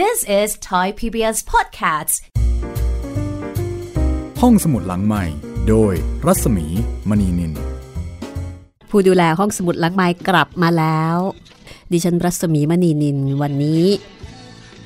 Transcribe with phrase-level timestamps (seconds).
[0.00, 2.14] This is Thai PBS Podcasts
[4.40, 5.24] ห้องสมุดหลังใหม่
[5.68, 5.94] โดย
[6.26, 6.66] รัศมี
[7.08, 7.52] มณีนิน
[8.90, 11.16] ผู้ดูแลห้องสมุดหลังไม้กลับมาแล้ว
[11.92, 13.84] ดิฉันรัศมีมณีนินวันนี้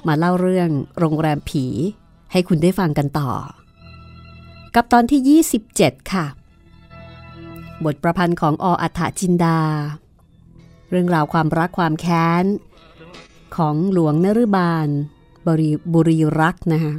[0.06, 1.66] มาเล่าเรื่องโรงแรมผี
[2.32, 3.30] ให้คุณได้ฟังกันต่อ
[4.74, 5.42] กับตอนที่
[5.72, 6.26] 27 ค่ะ
[7.84, 9.60] บทประพันธ์ของออัฏฐจินดา
[10.90, 12.44] เรื่องราวความรักความแค้น
[13.56, 14.88] ของหลวงนฤบาล
[15.46, 16.94] บริบุรีรักนะคะ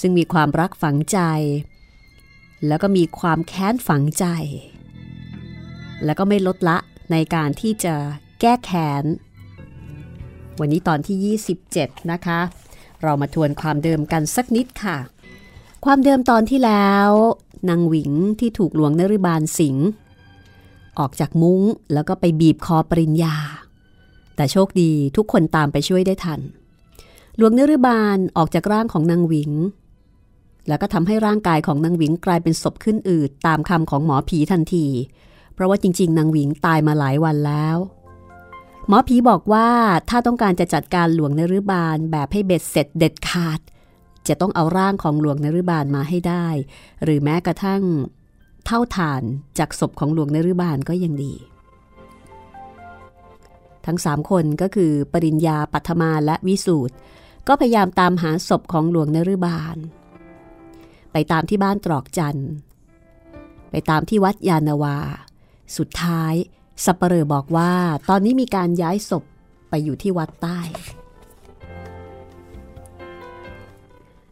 [0.00, 1.18] ซึ่งมีความรักฝังใจ
[2.66, 4.24] แล้วก็มีความแค้นฝังใจ
[6.04, 6.78] แล้วก็ไม่ลดละ
[7.12, 7.94] ในการที่จะ
[8.40, 9.04] แก้แค้น
[10.60, 11.36] วันนี้ตอนที่
[11.68, 12.40] 27 นะคะ
[13.02, 14.98] เรามาทวนความเดิมกันสักนิดค่ะ
[15.84, 17.10] ความเดิมตอนที่แล้ว
[17.68, 19.76] นางหวิงที่ถูกหลวงนฤบาลสิง
[20.98, 21.62] ออกจากมุ้ง
[21.92, 23.36] แล้วก็ไปบีบคอปริญญา
[24.38, 26.40] แต่โชคดีทุกคนตามไปช่วยได้ทัน
[27.36, 29.52] หลวงเนฤบาลออกจากร่างของนางหวิง
[30.68, 34.86] แล้วก็ทำให้ร่างกายของนางหวิงกลายเป็นศพขึ้นอืดตามคำของหมอผีทันที
[35.54, 37.76] เพราะว่าจริง ๆ นางหวิงตายมาหลายวันแล้ว
[38.88, 39.68] หมอผีบอกว่า
[40.08, 43.60] ถ้าต้องการจะจัดการหลวงนฤบาลแบบให้เบ็ดเสร็จเด็ดขาด
[44.28, 46.46] จะต้องเอาร่างของหลวงนฤบาลมาให้ได้
[47.04, 47.82] หรือแม้กระทั่ง
[48.66, 49.22] เท่าฐาน
[49.58, 51.34] จากศพของหลวงนฤบาลก็ยังดี
[53.90, 56.94] ทั้งสามคนก็คือปริญญาปัทมาและวิสูตร
[57.48, 59.76] ก็พยายามตามหาศพของหลวงนฤบาล
[61.12, 62.50] ไปตามที่บ้านตรอกจันทร์
[63.70, 64.98] ไปตามที่วัดยานาวา
[65.76, 66.34] สุดท้าย
[66.84, 67.72] สัปเหร่อบอกว่า
[68.08, 69.24] ตอนนี้มีการย้ายศพ
[69.68, 70.60] ไปอยู่ที่วัดใต้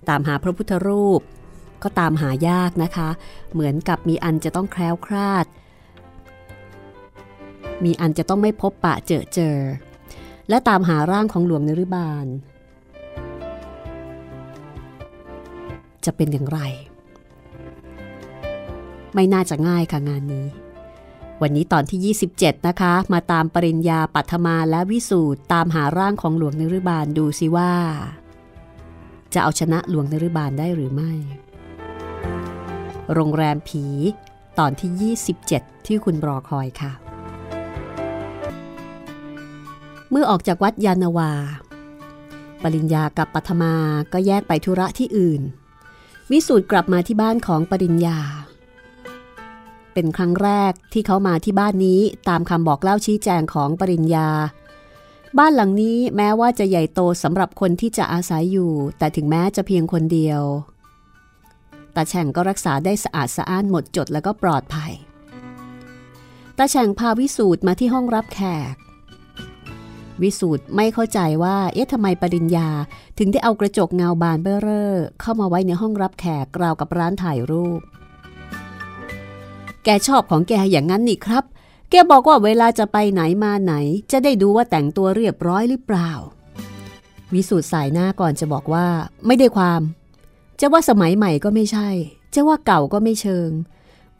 [0.08, 1.20] ตามหาพระพุทธรูป
[1.82, 3.08] ก็ตามหายากนะคะ
[3.52, 5.46] เหมือนกับมีอันจะต้องแคล้วคลาด
[7.84, 9.56] มีอันจะต้องไม่พบปะเจอเจอ
[10.48, 12.26] และตามหาร่างของหลวงนฤบาล
[16.04, 16.60] จะเป็นอย่างไร
[19.14, 20.46] ไม่น่าจะง่ายค่ะงานนี้
[21.42, 27.72] วันนี้ตอนที่ 27 นะคะ มาตามปริญญาปัทมาและวิสูตรตามหาร่างของหลวงนฤบาลดูสิว่า
[29.34, 31.12] จะเอาชนะหลวงนฤบาลได้หรือไม่
[33.12, 33.84] โรงแรมผี
[34.58, 35.14] ตอนที่
[35.44, 36.92] 27 ที่คุณรอคอยค่ะ
[40.10, 41.32] เมื่อออกจากวัดยานาวา
[42.62, 43.74] ปริญญากับปัทมา
[44.12, 45.42] ก็แยกไปธุระที่อื่น
[46.30, 48.18] วิสูตรกลับมาที่บ้านของปริญญา
[49.92, 54.28] เป็นครั้งแรกที่เขามาที่บ้านนี้ตามคำบอกเล่าชี้แจงของปริญญา
[55.38, 60.42] บ้านหลังนี้แม้ว่าจะใหญ่โตสำหรับคนที่จะอาศัยอยู่ แต่ถึงแม้จะเพียงคนเดียว
[61.94, 64.92] ตาแฉ่งก็รักษาได้สะอาดสะอ้านหมดจดแล้วก็ปลอดภัย
[66.58, 68.40] ตาแฉ่งพาวิสูตรมาที่ห้องรับแข
[68.72, 68.76] ก
[70.22, 72.68] วิสูตรไม่เข้าใจว่า เอ๊ะทำไมปริญญา
[73.18, 76.24] ถึงได้เอากระจกเงาบานเบ้อเร่อเข้ามาไว้ในห้องรับแข
[76.56, 77.80] กราวกับร้านถ่ายรูป
[79.84, 81.44] แกชอบของแกอย่างนั้นนี่ครับ
[81.90, 83.74] แกบอกว่าเวลาจะไปไหนมาไหน
[84.12, 86.10] จะได้ดูว่าแต่งตัวเรียบร้อยหรือเปล่า
[87.34, 88.86] วิสูตรสายหน้าก่อนจะบอกว่า
[89.26, 89.82] ไม่ได้ความ
[90.60, 91.88] จะว่าสมัยใหม่ก็ไม่ใช่
[92.34, 93.50] จะว่าเก่าก็ไม่เชิง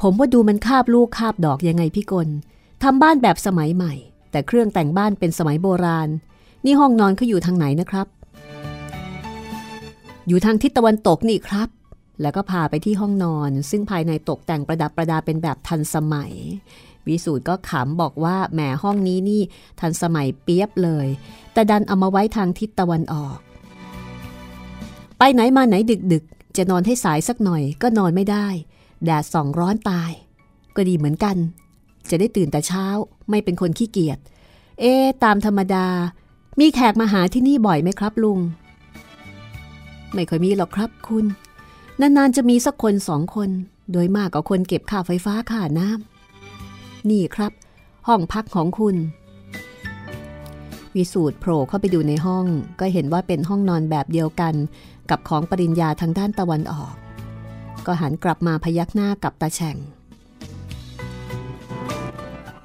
[0.00, 2.28] ผมว่าดูมันคาบลูกคาบดอกยังไงพี่กล
[2.82, 3.94] ทำบ้านแบบสมัยใหม่
[4.30, 6.08] แต่เครื่องแต่งบ้านเป็นสมัยโบราณ
[6.64, 8.06] นี่ห้องนอนเขาอยู่ทางไหนนะครับ
[10.28, 11.68] อยู่ทางทิศตะวันตกนี่ครับ
[12.22, 16.32] แล้วก็พาไปที่ห้องนอน ซึ่งภายในตกแต่งประดับประดาเป็นแบบทันสมัย
[17.06, 19.42] วิสูตรก็ขำบอกว่าแหมห้องนี้นี่
[19.80, 21.06] ทันสมัยเปียบเลย
[21.52, 23.38] แต่ดันเอามาไว้ทางทิศตะวันออก
[25.18, 25.74] ไปไหนมาไหน
[26.12, 28.46] ดึกๆจะนอนให้สายสักหน่อยก็นอนไม่ได้
[29.04, 30.10] แดดส่องร้อนตาย
[30.76, 31.36] ก็ดีเหมือนกัน
[32.10, 32.86] จะได้ตื่นแต่เช้า
[33.30, 34.18] ไม่เป็นคนขี้เกียจ
[34.80, 34.84] เอ
[35.24, 35.86] ตามธรรมดา
[36.60, 38.38] มีแขกมาหาที่นี่บ่อยไหมครับลุง
[40.14, 41.24] ไม่ค่อยมีหรอกครับคุณ
[42.00, 43.50] นานๆจะมีสักคนสองคน
[43.92, 47.52] โดยมากก็คนเก็บค่าไฟฟ้าค่าน้ำ นี่ครับ
[48.08, 48.96] ห้องพักของคุณ
[50.96, 52.46] วิสูตรโผล่เข้าไปดูในห้อง
[52.80, 54.54] ก็เห็นว่าเป็นห้องนอนแบบเดียวกัน
[55.10, 56.94] กับของปริญญาทางด้านตะวันออก
[57.86, 59.76] ก็หันกลับมาพยักหน้ากับตาแฉ่ง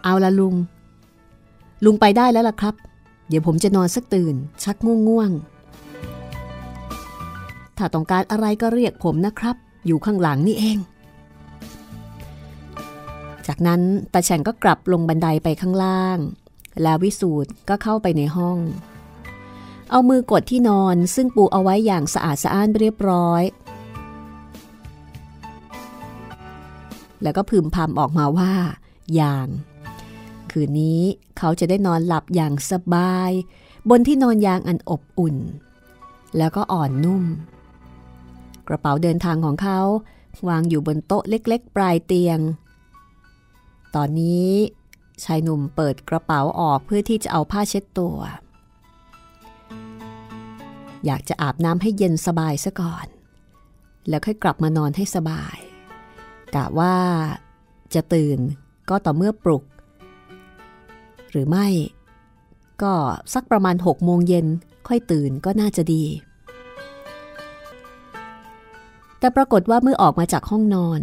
[0.03, 0.56] เอาละลุง
[1.86, 2.75] ลุงไปได้แล้วล่ะครับ
[3.27, 5.31] เดี๋ยวผมจะนอนสักตื่น ชักง่วงง่วง
[7.77, 9.56] ถ้าต้องการอะไรก็เรียกผมนะครับ
[9.86, 10.77] อยู่ข้างหลังนี่เอง
[13.48, 13.81] จากนั้น
[14.13, 16.18] ตาแฉ่งก็กลับลงบันไดไปข้างล่าง
[16.81, 18.57] แล้ววิสูตรก็เข้าไปในห้อง
[19.92, 23.44] เอามือกดที่นอนซึ่งปูเอาไว้อย่างสะอาดสะอ้านเรียบร้อย
[27.24, 28.53] แล้วก็พึมพำออกมาว่า
[29.15, 29.48] อย่าง
[30.51, 31.01] คืนนี้
[31.38, 33.31] เขาจะได้นอนหลับอย่างสบาย
[33.89, 35.38] บนที่นอนยางอันอบอุ่น
[36.38, 37.24] แล้วก็อ่อนนุ่ม
[38.68, 39.80] กระเป๋าเดินทางของเขา
[40.48, 42.39] วางอยู่บนโต๊ะเล็กๆ ปลายเตียง
[43.95, 44.51] ตอนนี้
[45.24, 48.18] ชายหนุ่มเปิดกระเป๋าออกเพื่อที่จะเอาผ้าเช็ดตัว
[51.06, 53.07] อยากจะอาบน้ำให้เย็นสบายซะก่อน
[54.09, 55.57] แล้วค่อยกลับมานอนให้สบาย
[56.56, 56.95] กะว่า
[57.94, 58.39] จะตื่น
[58.89, 59.63] ก็ต่อเมื่อปลุก
[61.31, 61.67] หรือไม่
[62.81, 62.93] ก็
[63.33, 64.45] สักประมาณหกโมงเย็น
[64.87, 66.03] ค่อยตื่นก็น่าจะดี
[69.19, 71.01] แต่ปรากฏว่าเมื่อออกมาจากห้องนอน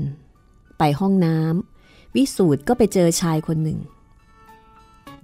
[0.79, 3.79] ไปห้องน้ำวิสูตรก็ไปเจอชายคนหนึ่ง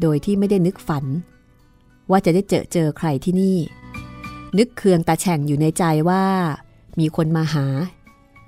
[0.01, 1.05] โดยที่ไม่ได้นึกฝัน
[2.11, 3.59] ว่าจะได้เจอเจอใครที่นี่
[4.59, 6.25] นึกเคืองตาแฉ่งอยู่ในใจว่า
[7.01, 7.67] มีคนมาหา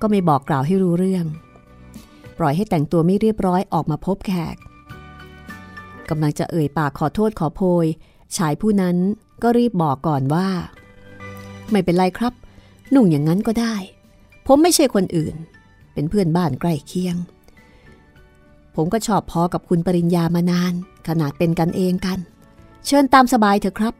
[0.00, 1.26] ก็ไม่บอกกล่าวให้รู้เรื่อง
[2.38, 4.56] ปล่อยให้แต่งตัวไม่เรียบร้อยออกมาพบแขก
[6.10, 7.86] กำลังจะเอ่ยปากขอโทษขอโพย
[8.36, 8.96] ชายผู้นั้น
[9.42, 10.48] ก็รีบบอกก่อนว่า
[11.70, 12.32] ไม่เป็นไรครับ
[12.90, 13.74] หนุ่งอย่างนั้นก็ได้
[14.46, 15.34] ผมไม่ใช่คนอื่น
[15.94, 17.16] เป็นเพื่อนบ้านใกล้เคียง
[18.76, 20.72] ผมก็ชอบพอกับคุณปริญญามานาน
[21.08, 22.18] ขนาดเป็นกันเองกัน
[22.86, 23.94] เชิญตามสบายเถอะครับ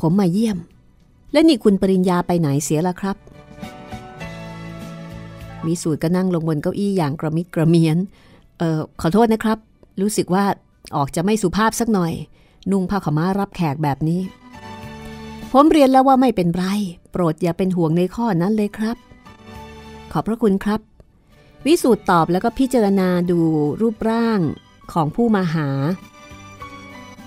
[0.00, 0.58] ผมมาเยี่ยม
[1.32, 3.16] และนี่คุณปริญญาไปไหนเสียละครับ
[5.66, 7.96] วิสูตรก็นั่งลงบนเก้าอี้อย่างกระมิดกระเมียน
[8.58, 9.58] เอ่อ ขอโทษนะครับ
[10.00, 10.44] รู้สึกว่า
[10.96, 12.12] ออกจะไม่สุภาพสักหน่อย
[12.70, 14.20] นุ่งผ้าขม้ารับแขกแบบนี้
[15.52, 16.64] ผมเรียนแล้วว่าไม่เป็นไร
[17.10, 18.96] โปรดอย่าเป็นห่วงในข้อนั้นเลยครับ
[20.12, 20.80] ขอบพระคุณครับ
[21.66, 23.40] วิสูตรตอบแล้วก็พิจารณาดู
[23.80, 24.40] รูปร่าง
[24.92, 25.68] ของผู้มาหา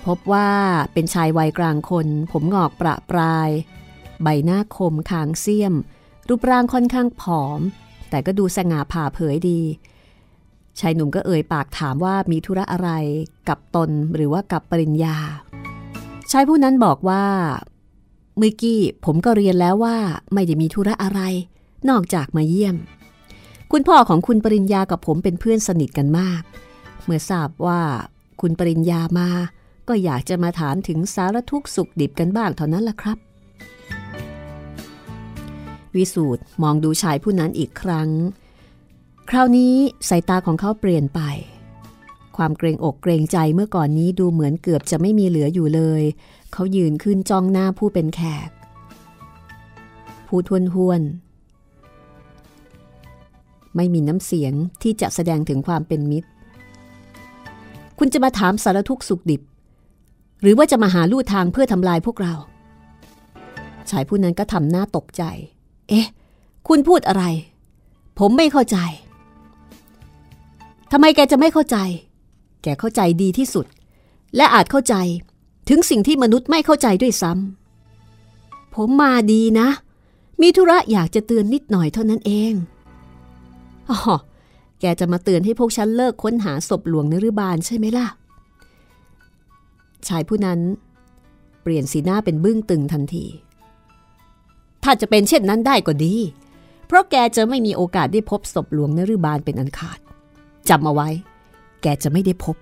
[0.06, 0.50] พบว่า
[0.92, 3.50] เป็นชายวัยกลางคน ผมงอกประปราย
[4.22, 5.74] ใบหน้าคมคางเสี้ยม
[6.28, 7.60] รูปร่างค่อนข้างผอม
[8.10, 9.60] แต่ก็ดูสง่าผ่าเผยดี
[10.80, 12.90] ชายหนุ่มก็เอ่ยปากถามว่ามีธุระอะไร
[13.48, 15.16] กับตนหรือว่ากับปริญญา
[16.30, 17.24] ชายผู้นั้นบอกว่า
[18.38, 19.96] เมื่อกี้ผมก็เรียนแล้วว่า
[20.34, 21.20] ไม่ได้มีธุระอะไร
[21.88, 22.76] นอกจากมาเยี่ยม
[23.72, 26.42] คุณพ่อของคุณปริญญากับผมเป็นเพื่อนสนิทกันมาก
[27.04, 27.80] เมื่อทราบว่า
[28.40, 29.28] คุณปริญญามา
[29.88, 33.18] ก็อยากจะมาถามถึงสารทุกข์สุขดิบกันบ้างเท่านั้นล่ะครับ
[35.96, 38.08] วิสูตรมองดูชายผู้นั้นอีกครั้ง
[39.32, 39.74] คราวนี้
[40.08, 41.20] สายตาของเขาเปลี่ยนไป
[42.36, 46.02] ความเกรงอกเกรงใจเมื่อก่อนนี้ดูเหมือนเกือบจะไม่มีเหลืออยู่เลย
[46.52, 48.50] เขายืนขึ้นจ้องหน้าผู้เป็นแขก
[50.26, 51.02] พูดทวนหวน
[53.76, 54.52] ไม่มีน้ำเสียง
[54.82, 56.28] ที่จะแสดงถึงความเป็นมิตร
[57.98, 59.42] คุณจะมาถามสารทุกสุขดิบ
[60.42, 62.34] หรือว่าจะมาหาลู่ทางเพื่อทำลายพวกเรา
[63.90, 65.22] ชายผู้นั้นก็ทำหน้าตกใจ
[65.88, 66.06] เอ๊ะ
[66.68, 67.24] คุณพูดอะไร
[68.18, 68.78] ผมไม่เข้าใจ
[70.92, 71.76] ทำไมแกจะไม่เข้าใจ
[72.62, 73.66] แกเข้าใจดีที่สุด
[74.36, 74.94] และอาจเข้าใจ
[75.68, 79.68] ถึงสิ่งที่มนุษย์ไม่เข้าใจด้วยซ้ำผมมาดีนะ
[80.40, 82.52] มีธุระอยากจะเตือนนิดหน่อยเท่านั้นเอง
[83.90, 83.98] อ๋อ
[84.80, 88.06] แกจะมาเตือนให้พวกฉันเลิกค้นหาศพหลวงนฤบาลใช่ไหมล่ะ
[90.08, 90.60] ชายผู้นั้น
[91.62, 93.24] เปลี่ยนสีหน้าเป็นบึ้งตึงทันที
[94.84, 96.14] ถ้าจะเป็นเช่นนั้นได้ก็ดี
[96.86, 99.98] เพราะแกจะไม่มีโอกาสได้พบศพหลวงนฤบาลเป็นอันขาด
[100.70, 101.08] จำเอาไว้
[101.82, 102.56] แกจะไม่ได้พบ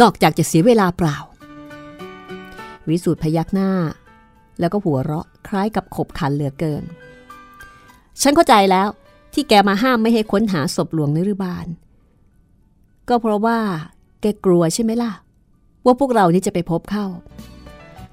[0.00, 1.16] นอกจากจะเสียเวลาเปล่า
[2.88, 3.70] วิสูตรพยักหน้า
[4.60, 6.82] แล้วก็หัวเราะคล้ายกับขบขันเหลือเกิน
[8.22, 8.88] ฉันเข้าใจแล้ว
[9.32, 11.66] ที่แกมาห้ามไม่ให้ค้นหาศพหลวงนฤบาล
[13.08, 13.58] ก็เพราะว่า
[14.20, 15.12] แกกลัวใช่ไหมล่ะ
[15.84, 17.06] ว่าพวกเรานี่จะไปพบเข้า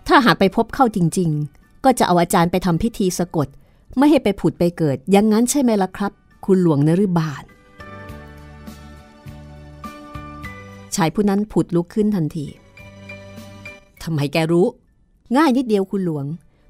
[0.07, 3.47] ถ้าหากไปพบเข้าจริง ๆ ก็จะเอาอาจารย์ไปทำพิธีสะกด
[3.97, 6.11] ไม่ให้ไปผุดไปเกิดอย่างนั้นใช่ไหมล่ะครับ
[6.45, 7.43] คุณหลวงนฤบาล
[10.95, 12.45] ชายผู้นั้นผุดลุกขึ้นทันที
[14.03, 14.65] ทำไมแกรู้
[15.37, 16.25] ง่ายนิดเดียวคุณหลวง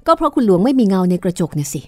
[0.06, 1.82] ก็เพราะคุณหลวงไม่มีเงาในกระจกเนี่ยสิ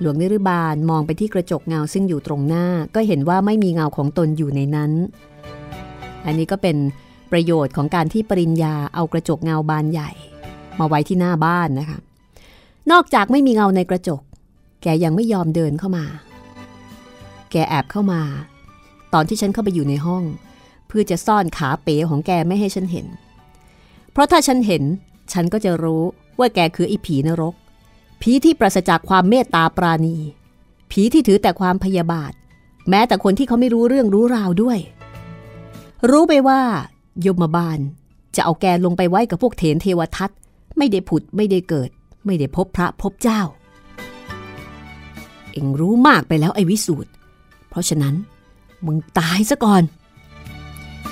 [0.00, 4.92] หลวงนิรบาลมองไปที่กระจกเงาซึ่งอยู่ตรงหน้า ก็เห็นว่าไม่มีเงาของตนอยู่ในนั้น
[6.26, 6.76] อันนี้ก็เป็น
[7.32, 10.10] ประโยชน์ของการที่ปริญญาเอากระจกเงาบานใหญ่
[10.78, 11.98] มาไว้ที่หน้าบ้านนะคะ
[12.90, 14.20] นอกจากไม่มีเงาในกระจก
[14.82, 16.04] แกยังไม่ยอมเดินเข้ามา
[17.50, 18.20] แกแอบเข้ามา
[19.14, 20.22] ตอนที่ฉันเข้าไปอยู่ในห้อง
[20.98, 23.06] พื่อจะซ่อนขาเป๋ของแกไม่ให้ฉันเห็น
[24.12, 24.82] เพราะถ้าฉันเห็น
[25.32, 26.02] ฉันก็จะรู้
[26.38, 27.54] ว่าแกคือไอ้ผีนรก
[28.20, 30.16] ผีที่ปราศจากความเมตตาปราณี
[30.90, 32.32] ผีที่ถือแต่ความพยาบาท
[32.90, 34.78] แม้แต่คนที่เขาไม่รู้เรื่องรู้ราวด้วย
[36.10, 36.60] รู้ไปว่า
[37.26, 37.78] ยมบาล
[38.36, 40.30] จะเอาแกลงไปไว้กับพวกเถนเทวทัต
[40.78, 41.90] ไม่ได้ผุดไม่ได้เกิด
[42.26, 43.40] ไม่ได้พบพระพบเจ้า
[45.52, 47.10] เอ็งรู้มากไปแล้วไอ้วิสูตร
[47.70, 48.14] เพราะฉะนั้น
[48.86, 49.82] มึงตายซะก่อน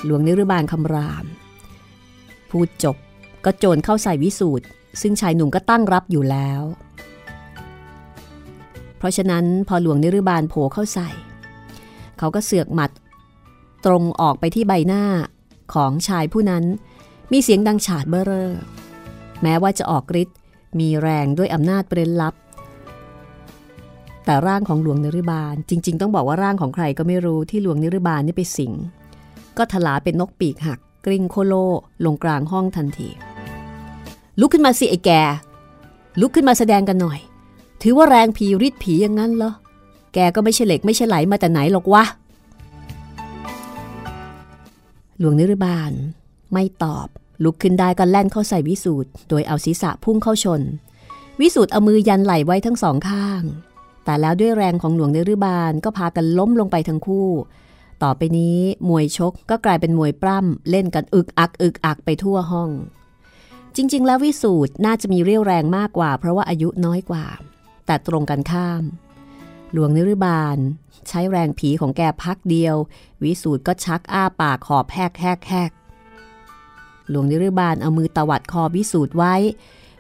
[0.05, 1.25] หลวงนิรบาลคำราม
[2.51, 2.97] พูดจบ
[3.45, 4.67] ก็โจรเข้าใส่วิสูตร
[5.01, 6.63] ซึ่งชายหนุ่มก็ตั้งรับอยู่แล้ว
[8.99, 11.09] เพราะฉะนั้นพอหลวงนิรบาลโผเข้าใส่
[12.19, 12.91] เขาก็เสือกหมัด
[13.87, 15.05] ตรงออกไปที่ใบหน้า
[15.75, 16.65] ของชายผู้นั้น
[17.33, 18.53] มีเสียงดังฉาดเบ้อเร่อ
[19.43, 20.39] แม้ว่าจะออกฤทธิ์
[20.79, 22.35] มีแรงด้วยอำนาจเปรนลับ
[24.25, 28.73] แต่ร่างของหลวงนิรบาลจริง ๆ ต้องบอกว่าร่างของใครก็ไม่รู้ที่หลวงนิรบาลนี่ไปสิง
[29.59, 31.55] ก็ถลาเป็นนกปีกหัก กริ้งโคโล
[32.05, 33.09] ลงกลางห้องทันที
[34.41, 35.11] ลุกขึ้นมาสิไอ้แก
[36.21, 37.19] ลุกขึ้นมาแสดงกันหน่อย
[37.83, 39.53] ถือว่าแรงผีริดผีอย่างนั้นเหรอ
[40.15, 42.05] แกก็ไม่ใช่เหล็กไม่ใช่ไหลมาแต่ไหนหรอกวะ
[45.19, 45.93] หลวงนิรบาล
[46.53, 47.09] ไม่ตอบ
[47.45, 50.63] ลุกขึ้นได้ก็แล่นเข้าใส่วิสูตรโดยเอาศีรษะพุ่งเข้าชน
[51.41, 53.43] วิสูตรเอามือยันไหลไว้ทั้งสองข้าง
[54.05, 57.29] แต่แล้วด้วยแรงของหลวงนิรบาลก็พากันล้มลงไปทั้งคู่
[58.05, 58.59] ต่อไปนี้
[58.89, 62.71] มวยชกก็กลายเป็นมวยปล้ำเล่นกันอึกอักอึกอักไปทั่วห้อง
[63.77, 67.25] จริง ๆ แล้ววิสูตรน่าจะมีเรี่ยวแรงมากกว่า เพราะว่าอายุน้อยกว่า
[67.87, 68.83] แต่ตรงกันข้าม
[69.73, 70.59] หลวงนิรบาล
[71.09, 72.77] ใช้แรงผีของแกพักเดียว
[73.25, 75.73] วิสูตรก็ชักอ้าปากขอบแหกแหกแหก
[77.09, 79.35] หลวงนิรบาลเอามือตวัดคอวิสูตรไว้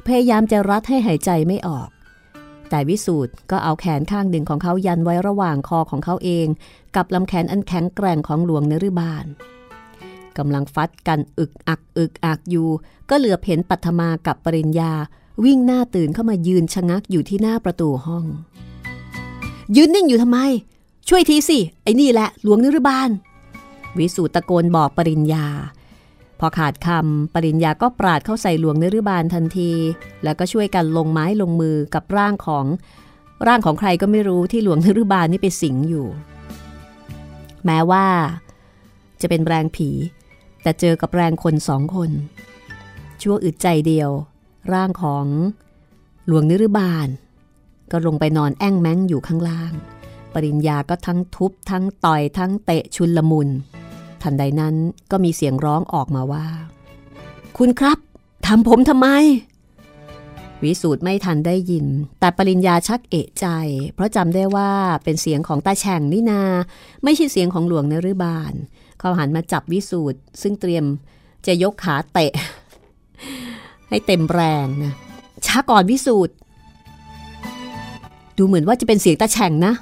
[0.06, 1.88] พยายามจะรัดให้หายใจไม่ออก
[2.74, 6.46] แต่วิสูตรก็เอาแขนข้างหนึ่งของเขายันไว้ระหว่างคอของเขาเอง
[6.96, 9.24] กับลำแขนอันแข็งแกร่งของหลวงเนิรบาล
[10.38, 12.68] กำลังฟัดกันอึกอักอึกอักอยู่
[13.10, 14.92] ก็เหลือเห็นปัทมากับปริญญา
[15.44, 18.24] วิ่งหน้าตื่นเข้ามายืนชะงักอยู่ที่หน้าประตูห้อง
[19.76, 20.38] ยืนนิ่งอยู่ทำไม
[21.08, 23.10] ช่วยทีสิ ไอ้นี่แหละ หลวงนิรบาล
[23.98, 25.46] วิสูตรตะโกนบอกปริญญา
[26.40, 29.72] พอขาดคำปริญญาก็ปราดเข้าใส่หลวงนิรบาลทันที
[30.24, 32.66] แล้วก็ช่วยกันลงไม้ลงมือกับร่างของ
[33.46, 36.06] ร่างของใครก็ไม่รู้ที่หลวงนิรบาลนี่ไปสิงอยู่
[37.64, 38.06] แม้ว่า
[39.20, 39.90] จะเป็นแรงผี
[40.62, 42.10] แต่เจอกับแรงคนสองคน
[43.22, 44.10] ชั่วอึดใจเดียว
[44.72, 45.26] ร่างของ
[46.26, 47.08] หลวงนิรบาล
[47.90, 49.72] ก็ลงไปนอนแอ่งแม้งอยู่ข้างล่าง
[50.34, 53.48] ปริญญาก็ทั้งทุบทั้งต่อยทั้งเตะชุนละมุน
[54.24, 54.74] ทันใดนั้น
[55.10, 56.46] ก็มีเสียงร้องออกมาว่า
[57.58, 57.98] คุณครับ
[58.46, 59.08] ทำผมทำไม
[60.62, 61.86] วิสูตรไม่ทันได้ยิน
[62.20, 63.46] แต่ปริญญาชักเอะใจ
[63.94, 64.70] เพราะจำได้ว่า
[65.04, 66.42] เป็นเสียงของตาแฉ่งนี่นา
[67.04, 68.52] ไม่ใช่เสียงของหลวงนฤบาล
[68.98, 70.84] เขาหันมาจับวิสูตรซึ่งเตรียม
[71.46, 72.32] จะยกขาเตะ
[73.88, 74.92] ให้เต็มแรงนะ
[75.46, 76.34] ช้าก่อนวิสูตร
[78.36, 79.74] ดูเหมือนว่าจะเป็นเสียงตาแฉ่งนะ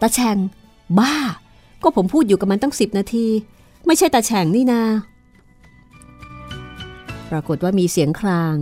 [0.00, 0.36] ตาแฉ่ง
[0.98, 1.14] บ้า
[1.82, 3.26] ก็ผมพูดอยู่กับมันตั้งสิบนาที
[3.86, 4.82] ไม่ใช่ตาแฉ่งนี่นา
[7.30, 8.56] ปรากฏว่ามีเสียงคราง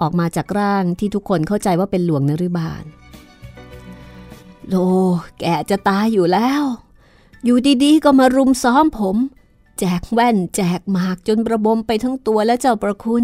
[0.00, 2.84] ออกมาจากร่างที่ทุกคนเข้าใจว่าเป็นหลวงนฤบาล
[4.68, 4.74] โล
[5.40, 6.62] แกจะตายอยู่แล้ว
[7.44, 9.16] อยู่ดีๆ ก็มารุมซ้อมผม
[9.78, 13.22] แจกแว่น แจกหมากจนประบมไปทั้งตัวและเจ้าประคุณ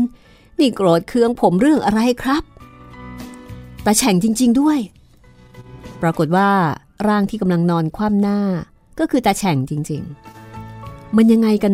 [0.59, 2.43] นี่โกรธเคืองผมเรื่องอะไรครับ
[3.85, 4.79] ตาแฉ่งจริง ๆด้วย
[6.03, 6.51] ปรากฏว่า
[7.09, 8.39] ร่างที่กำลังนอนคว่ำหน้า
[9.00, 10.02] ก็คือตาแฉ่งจริง
[10.59, 11.73] ๆ มันยังไงกัน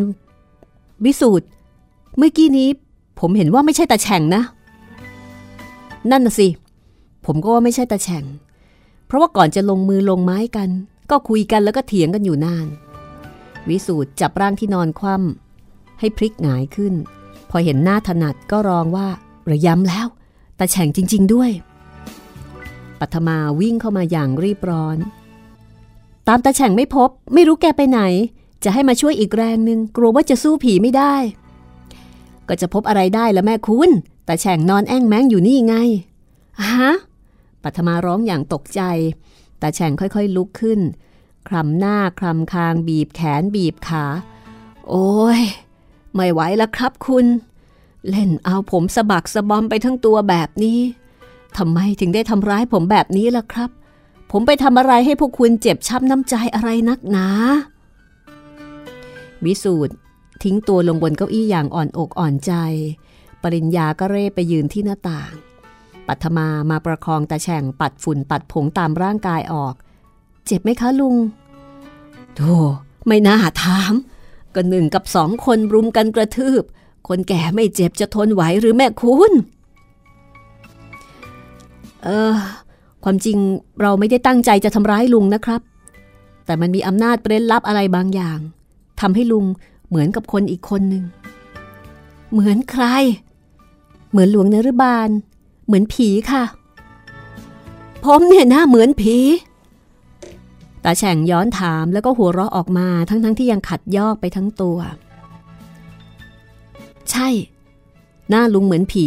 [1.04, 1.46] วิสูตร
[2.18, 2.68] เมื่อกี้นี้
[3.20, 4.42] ผมเห็นว่าไม่ใช่ตาแฉ่งนะ
[6.10, 6.48] นั่นน่ะสิ
[7.26, 8.24] ผมก็ว่าไม่ใช่ตาแฉ่ง
[9.06, 10.68] เพราะว่าก่อนจะลงมือลงไม้กัน
[11.10, 12.66] ก็คุยกันแล้วก็เถียงกันอยู่นาน
[13.68, 16.94] วิสูตรจับร่างที่นอนคว่ำให้พลิกหงายขึ้น
[17.50, 19.08] พอเห็นหน้าถนัดก็ร้องว่า
[19.50, 20.06] ระยำแล้ว
[20.58, 21.50] ตาแฉ่งจริง ๆ ด้วย
[23.00, 24.96] ปัทมาวิ่งเข้ามาอย่างรีบร้อน
[26.28, 28.00] ตามตาแฉ่งไม่พบ ไม่รู้แกไปไหน
[28.64, 31.14] จะให้มาช่วยอีกแรงหนึ่งกลัวว่าจะสู้ผีไม่ได้
[32.48, 33.90] ก็จะพบอะไรได้ละแม่คุณ
[34.28, 35.74] ตาแฉ่งนอนแอ่งแม้งอยู่นี่ไง
[36.62, 36.92] ฮะ
[37.62, 38.82] ปัทมาร้องอย่างตกใจ
[39.60, 40.80] ตาแฉ่งค่อยๆลุกขึ้น
[41.48, 44.04] คลำหน้าคลำคางบีบแขนบีบขา
[44.88, 45.40] โอ้ย
[46.14, 47.26] ไม่ไหวแล้วครับคุณ
[48.08, 50.80] เล่นเอาผมสะบักสะบอมไปทั้งตัวแบบนี้
[51.56, 53.70] ทำไมถึงได้ทำร้ายผมแบบนี้ล่ะครับ
[54.30, 57.28] ผมไปทำอะไรให้พวกคุณเจ็บช้ำน้ำใจอะไรนักหนา
[59.44, 59.94] วิสูตร
[60.42, 62.52] ทิ้งตัวลงบนเก้าอี้อย่างอ่อนอกอ่อนใจ
[63.42, 65.32] ปริญญาก็เร่ไปยืนที่หน้าต่าง
[66.06, 69.74] ปัทมามาประคองตาแฉ่งปัดฝุ่นปัดผงตามร่างกายออก
[70.46, 71.16] เจ็บไหมคะลุง
[72.36, 72.54] โธ่
[73.06, 73.92] ไม่น่าถาม
[74.54, 76.62] ก็หนึ่งกับสองคนรุมกันกระทืบ
[77.08, 79.32] คนแก่ไม่เจ็บจะทนไหวหรือแม่คุณ
[82.04, 82.36] เออ
[83.08, 83.38] ความจริง
[83.82, 85.60] เราไม่ได้ตั้งใจจะทำร้ายลุงนะครับ
[86.46, 88.38] แต่มันมีอำนาจเร้นลับอะไรบางอย่าง
[89.00, 89.44] ทำให้ลุง
[89.88, 91.04] เหมือนกับคนอีกคนหนึ่ง
[92.32, 92.84] เหมือนใคร
[94.10, 95.08] เหมือนหลวงเนรบาล
[95.66, 96.44] เหมือนผีค่ะ
[98.04, 99.16] ผมเนี่ยหน้าเหมือนผี
[100.84, 104.78] ตาแฉ่งย้อนถามแล้วก็หัวเราะออกมาทั้งๆทที่ยังขัดยอกไปทั้งตัว
[107.10, 107.28] ใช่
[108.30, 109.06] หน้าลุงเหมือนผี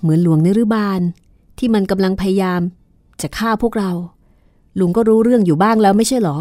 [0.00, 1.00] เหมือนหลวงเนรบาล
[1.58, 2.62] ที่มันกำลังพยายาม
[3.22, 3.90] จะฆ่าพวกเรา
[4.78, 6.38] ลุงก็รู้เรื่องอยู่บ้างแล้วไม่ใช่หรอ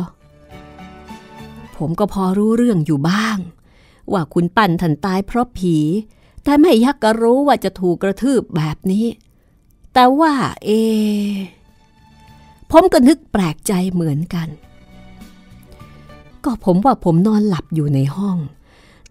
[1.77, 3.37] ผมก็พอรู้เรื่องอยู่บ้าง
[4.13, 5.75] ว่าคุณปั่นทันตายเพราะผี
[6.43, 9.05] แต่ไม่ยักก็รู้ว่าจะถูกกระทืบแบบนี้
[9.93, 10.33] แต่ว่า
[10.65, 10.69] เอ
[12.71, 14.47] ผมก็นึกแปลกใจเหมือนกัน
[16.43, 18.37] ก็ผมว่าผมนอนหลับอยู่ในห้อง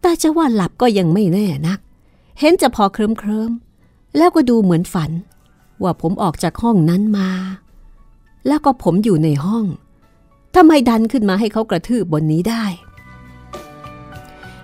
[0.00, 1.78] แต่จะว่าหลับก็ยังไม่แน่นัก
[2.38, 3.52] เห็นจะพอเคลิ้มเคลิม
[4.16, 5.11] แล้วก็ดูเหมือนฝัน
[5.83, 7.30] ว่าผมออกจากห้องนั้นมา
[8.47, 9.64] แล้วก็ผมอยู่ในห้อง
[10.56, 12.64] ทำไมดันขึ้นมาให้เขากระทืบบนนี้ได้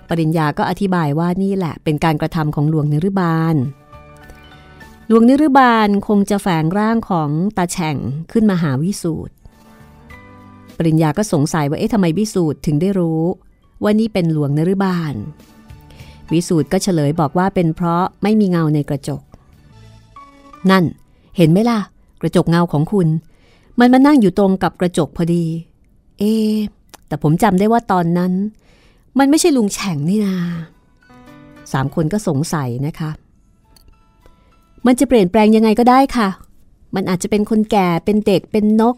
[0.09, 3.55] ปริญญาก็อธิบายว่านี่แหละ เป็นการกระทำของหลวงนิรบาล
[5.07, 7.97] หลวงนิรบาลคงจะแฝงร่างของตาแฉ่ง
[8.31, 9.33] ขึ้นมาหาวิสูตร
[10.77, 13.21] ปริญญาก็สงสัยว่าเอ๊ะทำไมวิสูตรถึงได้รู้
[13.83, 15.13] ว่านี่เป็นหลวงนฤบาล
[16.33, 19.21] วิสูตรก็เฉลยบอกว่าเป็นเพราะไม่มีเงาในกระจก
[20.71, 20.85] นั่น
[21.37, 21.79] เห็นไหมล่ะ
[22.21, 23.07] กระจกเงาของคุณ
[23.79, 25.45] มันมานั่งอยู่ตรงกับกระจกพอดี
[26.19, 26.33] เอ๊
[27.07, 28.33] แต่ผมจำได้ว่าตอนนั้น
[29.19, 30.35] มันไม่ใช่ลุงแฉ่งนี่นา
[31.71, 33.11] สามคนก็สงสัยนะคะ
[34.85, 36.29] มันจะเปลี่ยนแปลงยังไงก็ได้ค่ะ
[36.95, 38.95] มันอาจจะเป็นคนแก่เป็นเด็กเป็นนก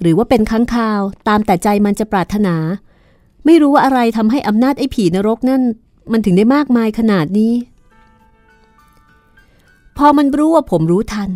[0.00, 2.56] หรือว่าเป็นค้างคาว ตามแต่ใจมันจะปรารถนา
[3.44, 5.62] ไม่รู้ว่าอะไรทำให้อำนาจไอ้ผีนรกนั่น
[6.12, 7.52] มันถึงได้มากมายขนาดนี้
[9.96, 11.30] พอมันรู้ว่าผมรู้ทัน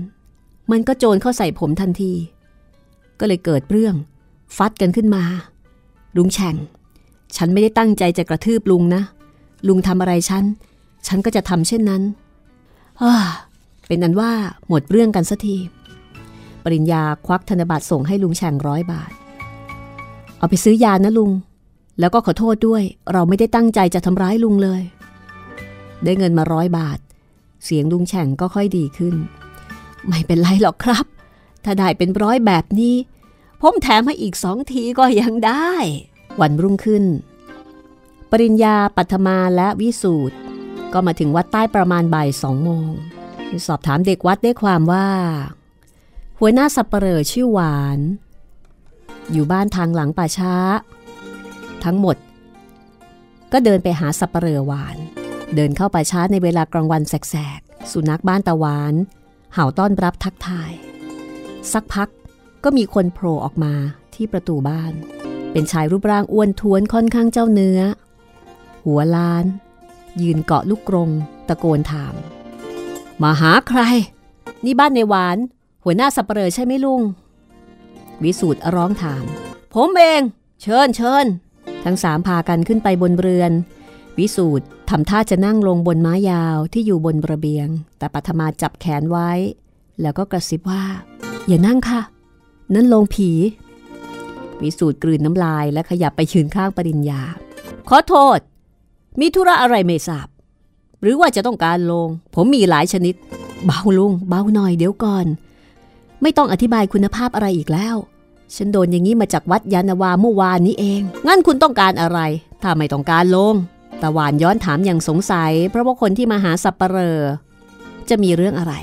[0.70, 2.12] มันก็โจรเข้าใส่ผมทันที
[3.20, 3.94] ก็เลยเกิดเรื่อง
[4.56, 5.24] ฟัดกันขึ้นมา
[6.16, 6.56] ลุงแฉ่ง
[7.36, 9.02] ฉันไม่ได้ตั้งใจจะกระทืบลุงนะ
[9.68, 10.44] ลุงทำอะไรฉัน
[11.06, 12.02] ฉันก็จะทำเช่นนั้น
[13.86, 14.32] เป็นนั้นว่า
[14.68, 15.56] หมดเรื่องกันสัที
[16.64, 19.10] ปริญญาควักธนบัตรส่งให้ลุงแฉ่งร้อยบาท
[20.38, 21.30] เอาไปซื้อยานะลุง
[22.00, 24.82] แล้วก็ขอโทษด้วย เราไม่ได้ตั้งใจจะทำร้ายลุงเลย
[26.04, 26.98] ได้เงินมาร้อยบาท
[27.64, 29.14] เสียงลุงแฉ่งก็ค่อยดีขึ้น
[30.08, 31.06] ไม่เป็นไรหรอกครับ
[31.64, 32.96] ถ้าได้เป็นร้อยแบบนี้
[33.60, 35.72] ผมแถมให้อีกสองทีก็ยังได้
[36.40, 37.04] วันรุ่งขึ้น
[38.30, 40.36] ปริญญาปัทมาและวิสูตร
[40.92, 42.88] ก็มาถึงวัดใต้ประมาณบ่ายสองโมง
[43.66, 45.08] สอบถามเด็กวัดได้ความว่า
[46.38, 47.98] หัวหน้าสับปเหร่อชื่อหวาน
[49.32, 50.54] อยู่บ้านทางหลังป่าช้า
[51.84, 52.16] ทั้งหมด
[53.52, 54.96] ก็เดินไปหาสับปเหร่อหวาน
[55.54, 58.94] เดินเข้าป่าช้าในเวลากลางวันแสกๆ สุนัขบ้านตะหวาน
[59.54, 60.70] เห่าต้อนรับทักทาย
[61.72, 62.08] สักพัก
[62.64, 63.74] ก็มีคนโผล่ออกมา
[64.14, 64.92] ที่ประตูบ้าน
[65.52, 67.80] เป็นชายรูปร่างอ้วนท้วนค่อนข้างเจ้าเนื้อ
[68.84, 69.44] หัวล้าน
[70.22, 71.10] ยืนเกาะลูกกรง
[71.48, 72.14] ตะโกนถาม
[73.22, 73.80] มาหาใคร
[74.64, 75.38] นี่บ้านในหวาน
[75.84, 77.02] หัวหน้าสับเปลอใช่ไหมลุง
[78.22, 79.24] วิสูตรร้องถาม
[79.74, 80.22] ผมเอง
[80.62, 81.26] เชิญเชิญ
[81.84, 83.52] ทั้งสามพากันขึ้นไปบนเรือน
[84.18, 89.30] วิสูตรทำท่าจะนั่งลงบนม้ายาวที่อยู่บนระเบียง แต่ปัทมาจับแขนไว้
[90.00, 90.84] แล้วก็กระซิบว่า
[91.46, 92.00] อย่านั่งค่ะ
[92.74, 93.30] นั่นลงผี
[94.62, 97.20] วิสูตรกลืนน้ำลายและขยับไปยืนข้างปริญญา
[97.88, 98.38] ขอโทษ
[99.20, 100.28] มีธุระอะไรไม่ทราบ
[101.02, 103.14] หรือว่าจะต้องการลง ผมมีหลายชนิด
[103.64, 105.26] เบาลุง เบาหน่อยเดี๋ยวก่อน
[106.22, 107.96] ไม่ต้องอธิบายคุณภาพอะไรอีกแล้ว
[108.54, 112.18] ฉันโดนอย่างนี้มาจากวัดยานวาเมื่อวานนี้เอง งั้นคุณต้องการอะไร
[112.62, 113.54] ถ้าไม่ต้องการลง
[114.02, 117.20] ตะวานย้อนถามอย่างสงสัย เพราะว่าคนที่มาหาสับปเหร่อ
[118.08, 118.74] จะมีเรื่องอะไร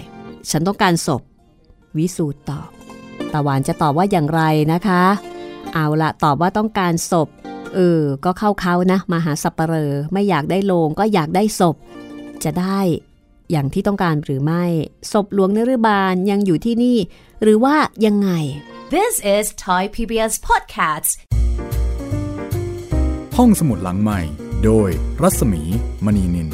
[0.49, 1.21] ฉันต้องการศพ
[1.97, 2.69] วิสูตรตอบ
[3.33, 4.41] ตะวันจะตอบว่าอย่างไร
[4.73, 5.03] นะคะ
[5.73, 7.29] เอาละตอบว่าต้องการศพ
[7.75, 11.75] เออ ก็เข้าเขานะมาหาสัปเหร่อไม่อยากได้โลงก็อยากได้ศพ
[12.43, 12.79] จะได้
[13.51, 14.63] อย่างที่ต้องการหรือไม่
[15.11, 16.97] ศพหลวงนฤบาลยังอยู่ที่นี่
[17.43, 18.29] หรือว่ายังไง
[18.95, 21.11] This is Thai PBS Podcast
[23.37, 24.89] ห้องสมุดหลังใหม่ โดย
[25.21, 25.61] รัศมี
[26.05, 26.49] มณีนิน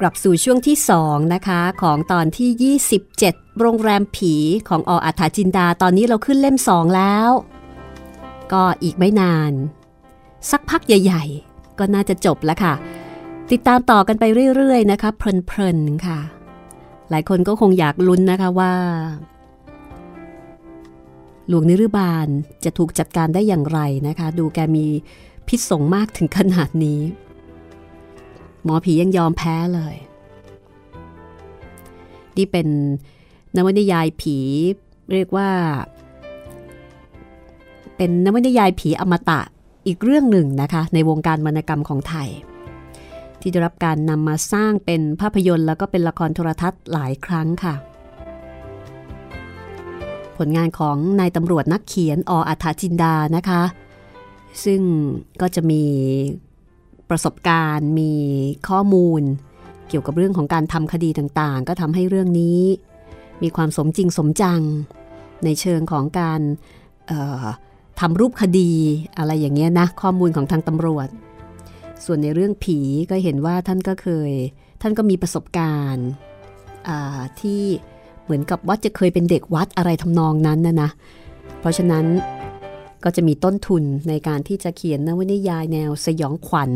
[0.00, 2.76] กลับสู่ช่วงที่ 2 นะคะ ของตอนที่
[3.16, 4.34] 27 โรงแรมผี
[4.68, 7.30] ของออัฐาจินดา ตอนนี้เราขึ้นเล่มสองแล้ว
[8.52, 9.52] ก็อีกไม่นาน
[10.50, 12.74] สักพักใหญ่ ๆ ก็น่าจะจบแล้วค่ะ
[13.50, 14.24] ติดตามต่อกันไป
[14.56, 16.20] เรื่อย ๆ นะคะ เพลิน ๆ ค่ะ
[17.10, 18.72] หลายคนก็คงอยากลุ้นนะคะว่า
[21.52, 22.28] หลวงนิรบาล
[22.64, 24.86] จะถูกจัดการได้อย่างไรนะคะ ดูแกมี
[25.48, 27.00] พิษสงมากถึงขนาดนี้
[28.64, 29.94] หมอผียังยอมแพ้เลย
[32.36, 32.68] นี่เป็น
[33.56, 34.36] นวนิยายผี
[35.12, 35.50] เรียกว่า
[37.96, 39.40] เป็นนวนิยายผีอมตะ
[39.86, 42.28] อีกเรื่องหนึ่งนะคะ ในวงการวรรณกรรมของไทย
[43.40, 47.74] ที่ได้รับการนำมาสร้างเป็นภาพยนตร์แล้วก็เป็นละครโทรทัศน์หลายครั้งค่ะ
[50.40, 53.62] ผลงานของนายตำรวจนักเขียนออัฐาจินดานะคะ
[54.64, 54.80] ซึ่ง
[55.40, 55.84] ก็จะมี
[57.10, 58.12] ประสบการณ์มี
[58.68, 59.22] ข้อมูล
[59.88, 62.60] เกี่ยวกับเรื่องของการทำคดีต่างๆ ก็ทำให้เรื่องนี้
[63.42, 64.60] มีความสมจริงสมจัง
[65.44, 66.40] ในเชิงของการ
[68.00, 68.72] ทำรูปคดี
[69.18, 71.08] อะไรอย่างเงี้ยนะข้อมูลของทางตำรวจ
[72.04, 72.78] ส่วนในเรื่องผี
[73.10, 74.32] ก็เห็นว่าท่านก็เคย
[74.82, 76.08] ท่านก็มีประสบการณ์
[77.40, 77.62] ที่
[78.24, 80.90] เหมือนกับว่าจะเคยเป็นเด็กวัดอะไรทำนองนั้นนะนะ
[81.60, 82.04] เพราะฉะนั้น
[83.04, 86.70] ก็จะมีต้นทุนในการที่จะเขียนนวนิยายแนวสยองขวัญ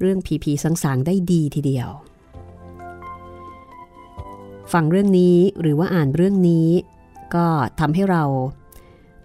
[0.00, 1.88] เรื่องผีผีสางๆ ได้ดีทีเดียว
[4.72, 6.68] ฟังเรื่องนี้หรือว่าอ่านเรื่องนี้
[7.34, 7.46] ก็
[7.80, 8.22] ทำให้เรา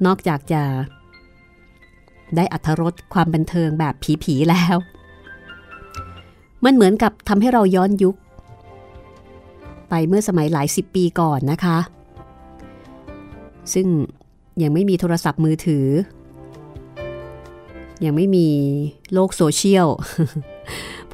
[0.06, 0.64] นอกจากจะ
[2.36, 4.76] ได้อัธรสความบันเทิงแบบผีๆแล้ว
[6.66, 8.16] มันเหมือนกับทำให้เราย้อนยุค
[9.96, 11.78] ไปเมื่อสมัยหลายสิบปีก่อนนะคะ
[13.74, 13.88] ซึ่ง
[14.64, 15.88] ยังไม่มีโทรศัพท์มือถือ
[18.06, 18.48] ยังไม่มี
[19.14, 19.88] โลกโซเชียล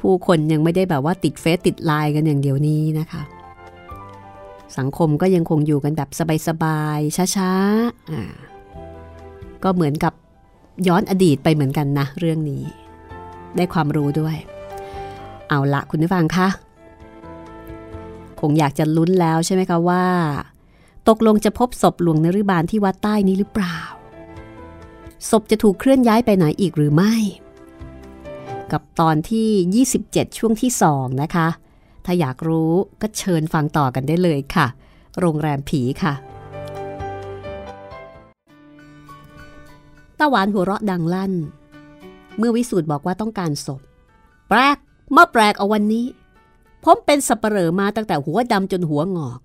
[0.00, 3.22] ผู้คนยังไม่ได้แบบว่าติดเฟซติดไลน์กันอย่างเดียวนี้นะคะ
[4.78, 6.10] สังคมก็ยังคงอยู่กันแบบ
[6.48, 10.12] สบายๆช้าๆก็เหมือนกับ
[10.88, 12.62] ย้อนอดีตไปเหมือนกันนะเรื่องนี้
[13.56, 14.36] ได้ความรู้ด้วย
[15.48, 16.48] เอาละคุณผู้ฟังคะ
[18.40, 20.04] คงอยากจะลุ้นแล้วใช่ไหมคะว่า
[21.08, 23.78] ตกลงจะพบศพหลวงนริบาลที่วัดใต้นี้หรือเปล่า
[25.30, 27.14] ศพจะถูกเคลื่อนย้ายไปไหนอีกหรือไม่
[28.72, 31.48] กับตอนที่ 27 ช่วงที่2นะคะ
[32.04, 34.66] ถ้าอยากรู้ก็เชิญฟังต่อกันได้เลยค่ะ
[35.20, 36.14] โรงแรมผีค่ะ
[40.18, 41.32] ตาหวานหัวเราะดังลั่น
[42.38, 43.80] เมื่อวิสูตรบอกว่าต้องการศพ
[44.48, 44.76] แปลก
[45.12, 46.04] เมื่อแปลกเอาวันนี้
[46.84, 49.38] ผมเป็นสับเปลอมาตั้งแต่หัวดำจนหัวงอก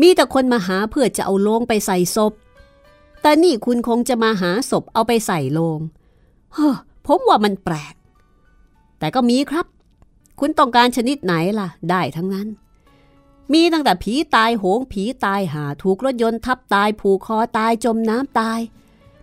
[0.00, 2.32] มีแต่คนมาหาเพื่อจะเอาโลงไปใส่ศพ
[3.22, 5.80] แต่นี่คุณคงจะมาหาศพเอาไปใส่โลง
[6.54, 6.74] เฮ้อ
[7.06, 7.94] ผมว่ามันแปลก
[8.98, 9.66] แต่ก็มีครับ
[10.40, 12.48] คุณต้องการชนิดไหนล่ะ ได้ทั้งนั้น
[13.52, 18.60] มีตั้งแต่ผีตายโหง ผีตายหาถูกรถยนต์ทับตายผูกคอตายจมน้ำตาย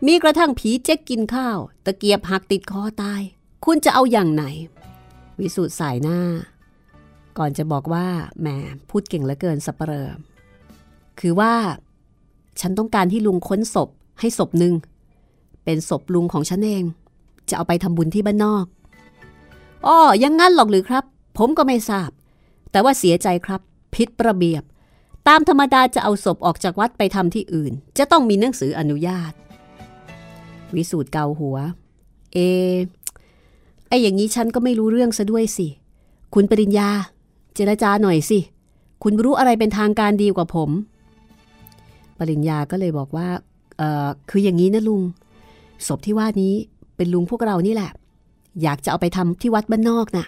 [0.07, 3.21] มีกระทั่งผีเจ๊กกินข้าว ตะเกียบหักติดคอตาย
[3.65, 4.43] คุณจะเอาอย่างไหน
[5.39, 6.19] วิสุทธ์สายหน้า
[7.37, 8.05] ก่อนจะบอกว่า
[8.41, 8.47] แหม
[8.89, 10.09] พูดเก่งเหลือเกินสัปเหร่อ
[11.19, 11.53] คือว่า
[12.59, 13.89] ฉันต้องการที่ลุงค้นศพ
[14.19, 14.73] ให้ศพหนึ่ง
[15.63, 16.83] เป็นศพลุงของฉันเอง
[17.49, 18.65] จะเอาไปทำบุญที่บ้านนอก
[19.85, 21.03] อ๋อยังงั้นหรอกหรือครับ
[21.37, 22.09] ผมก็ไม่ทราบ
[22.71, 23.61] แต่ว่าเสียใจครับ
[23.95, 24.63] ผิดระเบียบ
[25.27, 29.33] ตามธรรมดาจะเอาศพออกจากวัดไปทำที่อื่น จะต้องมีหนังสืออนุญาต
[30.75, 31.57] วิสูตรเกาหัว
[32.33, 32.37] เอ
[33.87, 35.67] ไออย่างนี้ฉันก็ไม่รู้เรื่องซะด้วยสิ
[36.33, 36.89] คุณปริญญา
[37.59, 38.39] จรจาหน่อยสิ
[39.03, 40.69] คุณรู้อะไรเป็นทางการดีกว่าผม
[42.17, 43.27] ปริญญาก็เลยบอกว่า
[43.77, 45.01] เออคืออย่างนี้นะลุง
[45.87, 46.53] ศพที่ว่านี้
[46.95, 47.91] เป็นลุงพวกเรานี่แหละ
[48.63, 50.25] อยากจะเอาไปทำที่วัดบ้านนอกนะ่ะ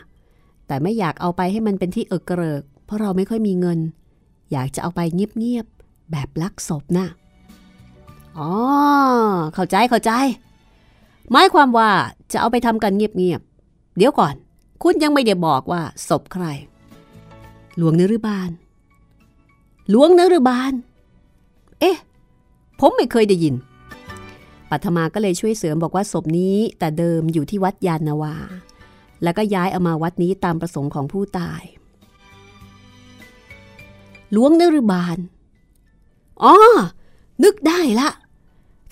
[0.68, 3.80] แต่ไม่อยากเอาไปให้มันเป็นที่เอกเกริก เพราะเราไม่ค่อยมีเงิน
[4.52, 7.08] อยากจะเอาไปเงียบๆแบบลักศพนะ่ะ
[8.38, 8.52] อ๋อ
[9.54, 10.12] เข้าใจเข้าใจ
[11.32, 11.90] หมายความว่า
[12.32, 14.36] จะเอาไปทำกันเงียบๆเดี๋ยวก่อน
[14.84, 16.46] คุณยังไม่ได้บอกว่าศพใคร
[17.78, 18.50] หลวงนฤบาล
[19.90, 20.74] หลวงนฤบาล
[21.80, 21.98] เอ๊ะ
[22.80, 23.56] ผมไม่เคยได้ยิน
[24.70, 28.36] ปัทมาก็เลยช่วยเสริมบอกว่าศพนี้ แต่เดิมอยู่ที่วัดยานนาวา
[29.24, 31.62] แล้วก็ย้ายเอามาวัดนี้ตามประสงค์ของผู้ตาย
[34.32, 35.18] หลวงนรุบาล
[36.44, 36.56] อ๋อ
[37.44, 38.10] นึกได้ละ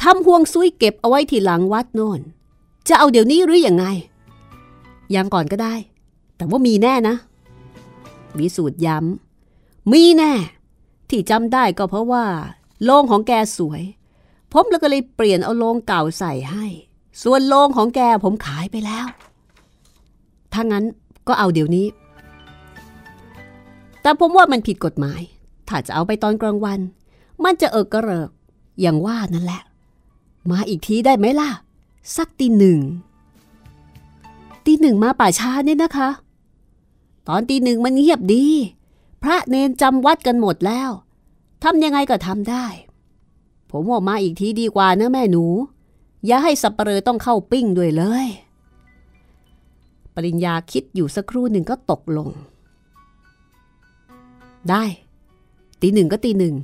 [0.02, 2.22] ทำห่วงซุยเก็บเอาไว้ที่หลังวัดโน่น
[2.88, 3.86] จะเอาเดี๋ยวนี้หรืออยังไง
[5.16, 5.74] ยังก่อนก็ได้
[6.38, 7.16] แต่ว่ามีแน่นะ
[8.38, 10.34] วิสูตรย้ำ มีแน่
[11.10, 12.26] ที่จำได้ก็เพราะว่า
[12.84, 13.82] โลงของแกสวย
[14.52, 16.66] ผมแล้วก็เลยเปลี่ยนเอาโลงเก่าใส่ให้
[17.24, 19.06] ส่วนโลงของแกผมขายไปแล้ว
[20.54, 20.86] ถ้างั้น
[21.28, 21.88] ก็เอาเดี๋ยวนี้
[24.02, 25.22] แต่ผมว่ามันผิดกฎหมาย
[25.68, 26.80] ถ้าจะเอาไปตอนกลางวัน
[27.44, 28.30] มันจะเอิกกระเริก
[28.82, 29.62] อย่างว่านั่นแหละ
[30.52, 31.50] มาอีกทีได้ไหมล่ะ
[32.16, 32.80] สักตีหนึ่ง
[34.66, 36.10] ตีหนึ่งมาป่าช้าเนี่ยนะคะ
[37.30, 38.46] ตอนตีหนึ่งมันเงียบดี
[39.24, 40.90] พระเนนจำวัดกันหมดแล้ว
[41.64, 42.66] ทำยังไงก็ทำได้
[43.72, 45.46] ผมออกมาอีกทีดีกว่านะแม่หนู
[46.26, 48.28] อย่าให้สับปะเรอต้องเข้าปิ้งด้วยเลย
[50.14, 52.30] ปริญญาคิดอยู่สักครู่หนึ่งก็ตกลง
[54.70, 54.84] ได้
[55.82, 56.56] ตีหนึ่งก็ตีหนึ่ง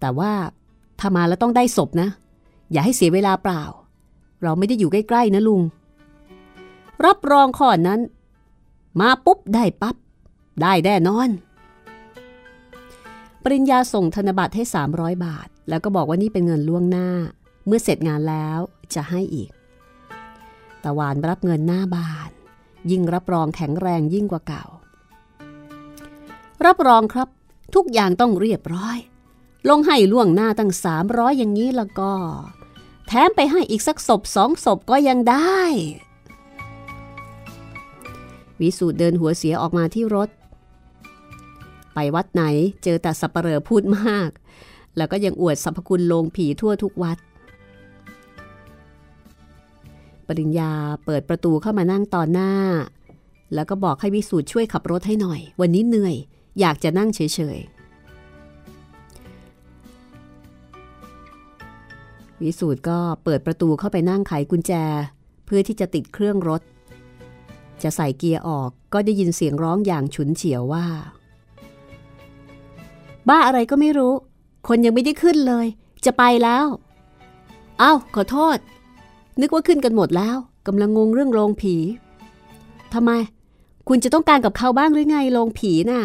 [0.00, 0.32] แต่ว่า
[0.98, 2.08] ถ้ามาแล้วต้องได้ศพนะ
[2.72, 3.62] อย่าให้เสียเวลาเปล่า
[4.42, 5.62] เราไม่ได้อยู่ใกล้ๆนะลุง
[7.04, 8.00] รับรองข้อนั้น
[9.00, 9.96] มาปุ๊บได้ปับ๊บ
[10.62, 11.28] ได้แน่นอน
[13.42, 14.62] ปริญญาส่งธนบัตรให้
[14.94, 17.08] 300 บาท แล้วก็บอกว่านี่เป็นเงินล่วงหน้า
[17.66, 18.58] เมื่อเสร็จงานแล้ว
[18.94, 19.50] จะให้อีก
[20.84, 22.30] ตะวานรับเงินหน้าบาน
[22.90, 24.64] ยิ่งรับรองแข็งแรงยิ่งกว่าเก่า
[26.66, 27.28] รับรองครับ
[27.74, 28.98] ทุกอย่างต้องเรียบร้อย
[29.68, 32.12] ลงให้ล่วงหน้าตั้งสามร้อยอย่างนี้แล้วก็
[33.06, 35.60] แถมไปให้อีกสักศพสองศพก็ยังได้
[38.60, 40.28] วิสูตรเดินหัวเสียออกมาที่รถ
[41.94, 42.42] ไปวัดไหน
[42.84, 44.30] เจอแต่สับปเหร่อพูดมาก
[44.96, 47.18] แล้วก็ยังอวดสรรพคุณโลงผีทั่วทุกวัด
[50.26, 50.72] ปริญญา
[51.04, 52.52] เปิดประตูเข้ามานั่งตอนหน้า
[53.54, 56.16] แล้วก็บอกให้วิสูตรช่วยขับรถให้หน่อย วันนี้เหนื่อย
[56.60, 57.20] อยากจะนั่งเฉ
[57.56, 57.76] ยๆ
[62.42, 64.72] วิสูตรก็เปิดประตูเข้าไปนั่งไขกุญแจ
[65.46, 66.62] เพื่อที่จะติดเครื่องรถ
[67.82, 70.86] จะใส่เกียร์ออกก็ได้ยินเสียงร้องอย่างฉุนเฉียวว่า
[73.28, 74.14] บ้าอะไรก็ไม่รู้
[74.68, 75.66] คนยังไม่ได้ขึ้นเลย
[76.04, 76.66] จะไปแล้ว
[77.78, 78.58] เอ้า ขอโทษ
[79.40, 80.36] นึกว่าขึ้นกันหมดแล้ว
[80.66, 81.74] กำลังงงเรื่องโรงผี
[82.94, 83.10] ทำไม
[83.88, 86.02] คุณจะต้องการกับเขาบ้างหรือไงโรงผีน่ะ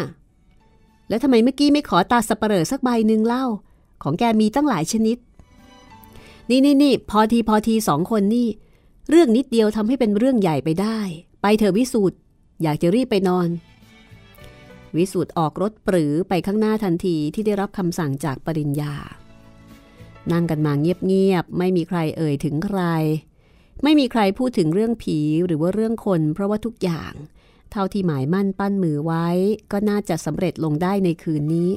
[1.08, 3.44] แล้วทำไมเมื่อกี้ไม่ขอตาสเปรอสักใบหนึ่งเล่า
[4.02, 5.18] ของแกมีตั้งหลายชนิด
[6.50, 8.48] นี่นี่นี่พอทีพอทีสองคนนี่
[9.10, 10.98] เรื่องนิดเดียวทำให้เป็นเรื่องใหญ่ไปได้
[11.42, 12.16] ไปเถอะวิสูตร
[12.62, 13.48] อยากจะรีบไปนอน
[14.96, 18.94] วิสูตรออกรถปรือไปข้างหน้าทันทีที่ได้รับคำสั่งจากปริญญา
[20.32, 22.80] นั่งกันมาเงียบๆ ไม่มีใครเอ่ยถึงใคร
[23.82, 27.12] ไม่มีใครพูดถึงเรื่องผีหรือว่าเรื่องคน เพราะว่าทุกอย่าง
[27.70, 29.26] เท่าที่หมายมั่นปั้นมือไว้
[29.72, 31.70] ก็น่าจะสำเร็จลงได้ในคืนนี้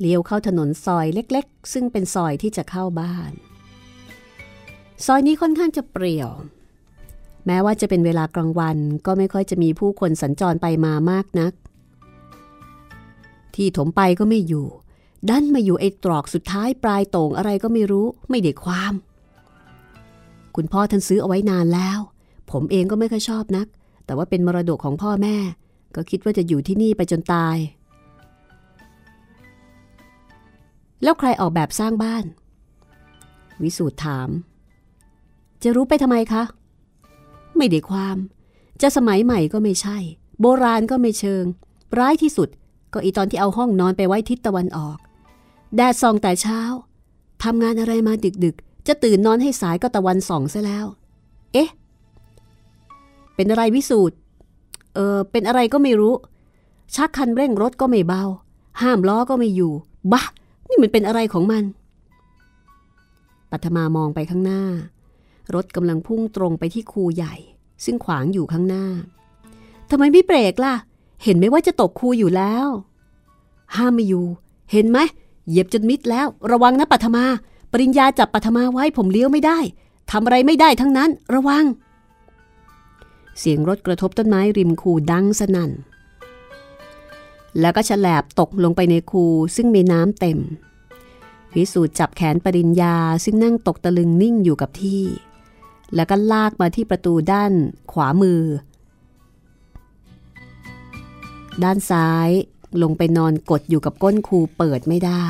[0.00, 3.32] เลี้ยวเข้าถนนซอยเล็ก ๆ ซึ่งเป็นซอยที่จะเข้าบ้าน
[5.06, 6.30] ซอยนี้ค่อนข้างจะเปรี่ยว
[7.46, 11.52] แม้ว่าจะเป็นเวลากลางวันก็ไม่ค่อยจะมีผู้คนสัญจรไปมามากนัก
[13.54, 14.66] ที่ถมไปก็ไม่อยู่
[15.28, 18.94] ดันมาอยู่ไอ้ตรอกสุดท้ายปลายโต่งอะไรก็ไม่รู้ไม่ได้ความ
[20.56, 21.98] คุณพ่อท่านซื้อเอาไว้นานแล้ว
[22.50, 23.66] ผมเองก็ไม่ค่อยชอบนัก
[24.06, 25.36] แต่ว่าเป็นมรดกของพ่อแม่
[25.94, 27.56] ก็คิดว่าจะอยู่ที่นี่ไปจนตาย
[31.02, 32.24] แล้วใครออกแบบสร้างบ้าน
[33.62, 34.28] วิสูตรถาม
[35.62, 36.42] จะรู้ไปทำไมคะ
[37.56, 38.16] ไม่ได้ความ
[38.82, 39.98] จะสมัยใหม่ก็ไม่ใช่
[40.40, 41.44] โบราณก็ไม่เชิง
[41.98, 42.48] ร้ายที่สุด
[42.92, 44.98] ก็อีตอนที่เอาห้องนอนไปไว้ทิศตะวันออก
[45.76, 46.60] แดดส่องแต่เช้า
[47.44, 48.12] ทำงานอะไรมา
[48.44, 50.86] ดึกๆ จะตื่นนอนให้สายก็ตะวันส่องซะแล้ว
[51.52, 51.68] เอ๊ะ
[53.34, 54.16] เป็นอะไรวิสูตร
[54.94, 56.14] เออเป็นอะไรก็ไม่รู้
[56.94, 58.22] ชักคันเร่งรถก็ไม่เบา
[58.82, 59.72] ห้ามล้อก็ไม่อยู่
[60.12, 60.22] บะ
[60.68, 61.64] นี่มันเป็นอะไรของมัน
[63.50, 64.62] ปัทมามองไปข้างหน้า
[65.54, 67.34] รถกำลังพุ่งตรงไปที่คูใหญ่
[67.84, 68.86] ซึ่งขวางอยู่ข้างหน้า
[69.90, 70.74] ทำไมไม่เบรกล่ะ
[71.24, 72.66] เห็นไหมว่าจะตกคูอยู่แล้ว
[73.76, 74.26] ห้ามไม่อยู่
[74.72, 74.98] เห็นไหม
[75.48, 77.24] เหยียบจนมิดแล้ว ระวังนะปัทมา
[77.72, 79.58] ปริญญาจับปัทมาไว้ผมเลี้ยวไม่ได้
[80.10, 81.64] ทำอะไรไม่ได้ทั้งนั้น ระวัง
[83.38, 85.70] เสียงรถกระทบต้นไม้ริมคูดังสนั่น
[87.60, 89.24] แล้วก็ฉลบตกลงไปในคู
[89.56, 90.38] ซึ่งมีน้ำเต็ม
[91.54, 95.02] วิสูตรจับแขนปริญญาซึ่งนั่งตกตะลึงนิ่งอยู่กับที่
[95.94, 97.52] แล้วก็ลากมาที่ประตูด้าน
[97.92, 98.42] ขวามือ
[101.64, 102.30] ด้านซ้าย
[102.82, 105.26] ลงไปนอนกดอยู่กับก้นคูเปิดไม่ได้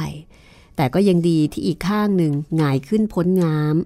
[0.76, 3.76] แต่ก็ยังดีที่อีกข้างหนึ่งหงายขึ้นพ้นน้ำ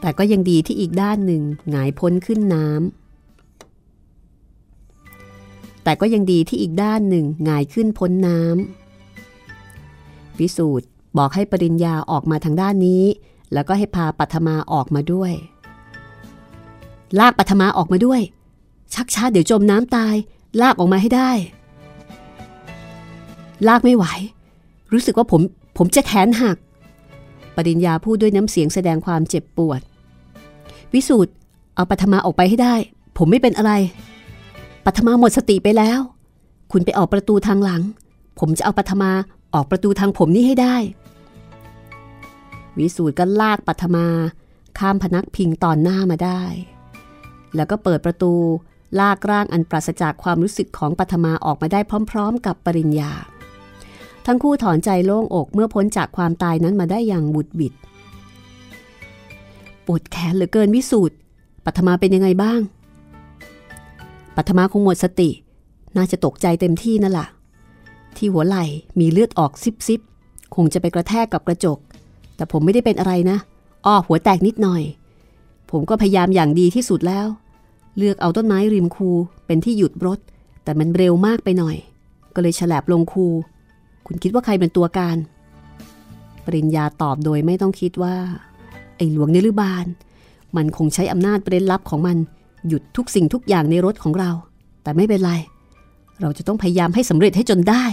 [0.00, 2.94] แต่ก็ยังดีที่อีกด้านหนึ่งหงายพ้นขึ้นน้ำ
[5.84, 10.86] แต่ก็ยังดีที่อีกด้านหนึ่งหงายขึ้นพ้นน้ำวิสูตร
[11.18, 13.04] บอกให้ปริญญาออกมาทางด้านนี้
[13.52, 15.32] แล้วก็ให้พาปัทมาออกมาด้วย
[17.18, 18.20] ลากปัทมาออกมาด้วย
[18.94, 20.14] ชักช้าเดี๋ยวจมน้ำตาย
[20.60, 21.30] ลากออกมาให้ได้
[23.68, 24.04] ลากไม่ไหว
[24.92, 25.40] รู้สึกว่าผม
[25.76, 26.56] ผมจะแขนหัก
[27.56, 29.80] ปริญญาพูดด้วยน้ำเสียงแสดงความเจ็บปวด
[30.92, 31.32] วิสูตร
[31.74, 32.74] เอาปัทมาออกไปให้ได้
[33.16, 33.72] ผมไม่เป็นอะไร
[34.84, 36.00] ปัทมาหมดสติไปแล้ว
[36.72, 37.82] คุณไปออกประตูทางหลัง
[38.38, 39.10] ผมจะเอาปัทมา
[39.54, 40.76] ออกประตูทางผมนี่ให้ได้
[42.78, 44.06] วิสูตรก็ลากปัทมา
[44.78, 46.42] ข้ามพนักพิงตอนหน้ามาได้
[47.56, 48.34] แล้วก็เปิดประตู
[49.00, 53.12] ลากร่างอันปราศจากความรู้สึกของปัทมาออกมาได้พร้อม ๆ กับปริญญา
[54.26, 57.74] ทั้งคู่ถอนใจโล่งอกเมื่อพ้นจากความตายนั้นมาได้อย่างบุดบิด
[59.86, 61.16] ปวดแขนเหลือเกินวิสูตร
[61.64, 62.60] ปัทมาเป็นยังไงบ้าง
[64.36, 65.30] ปัทมาคงหมดสติ
[65.96, 67.28] น่าจะตกใจเต็มที่นั่นแหละ
[68.16, 68.64] ที่หัวไหล่
[69.00, 70.00] มีเลือดออกซิบซิบ
[70.54, 71.78] คงจะไปกระแทกกับกระจก
[72.36, 73.38] แต่ผมไม่ได้เป็นอะไรนะ
[73.86, 74.82] อ้อหัวแตกนิดหน่อย
[75.70, 77.26] ผมก็พยายามอย่างดีที่สุดแล้ว
[77.98, 79.10] เลือกเอาต้นไม้ริมคู
[79.46, 80.18] เป็นที่หยุดรถ
[80.64, 81.76] แต่มันเร็วมากไปหน่อย
[82.34, 83.26] ก็เลยฉลบลงคู
[84.06, 85.16] คุณคิดว่าใครเป็นตัวการ
[86.44, 88.14] ปริญญาตอบโดยไม่ต้องคิดว่า
[88.96, 89.86] ไอ้หลวงเนรุบาล
[90.56, 92.16] มันคงใช้อำนาจเร้นลับของมัน
[92.68, 94.30] หยุดทุกสิ่งทุกอย่างในรถของเรา
[94.82, 95.32] แต่ไม่เป็นไร
[96.20, 97.84] เราจะต้องพยายามให้สำเร็จให้จนได้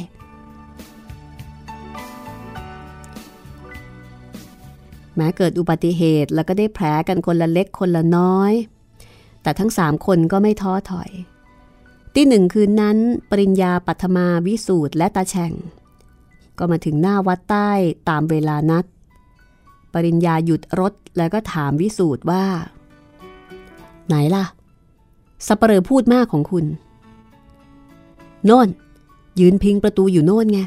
[5.16, 8.54] แม้เกิดอุบัติเหตุแล้วก็ได้แผลกันคนละเล็กคนละน้อย
[9.44, 11.10] แต่ทั้งสามคนก็ไม่ท้อถอย
[12.16, 12.98] ที่หนึ่งคืนนั้น
[13.30, 15.54] ปริญญาปัทมาวิสูตรและตาแฉ่ง
[16.58, 17.72] ก็มาถึงหน้าวัดใต้
[18.10, 18.86] ตามเวลานัด
[19.94, 22.46] ปริญญาหยุดรถแล้วก็ถามวิสูตรว่า
[24.08, 24.46] ไหนล่ะ
[25.48, 26.66] สัปเหร่อพูดมากของคุณ
[28.46, 28.70] โน่น
[29.40, 30.60] ยืนพิงประตูอยู่โน่นไง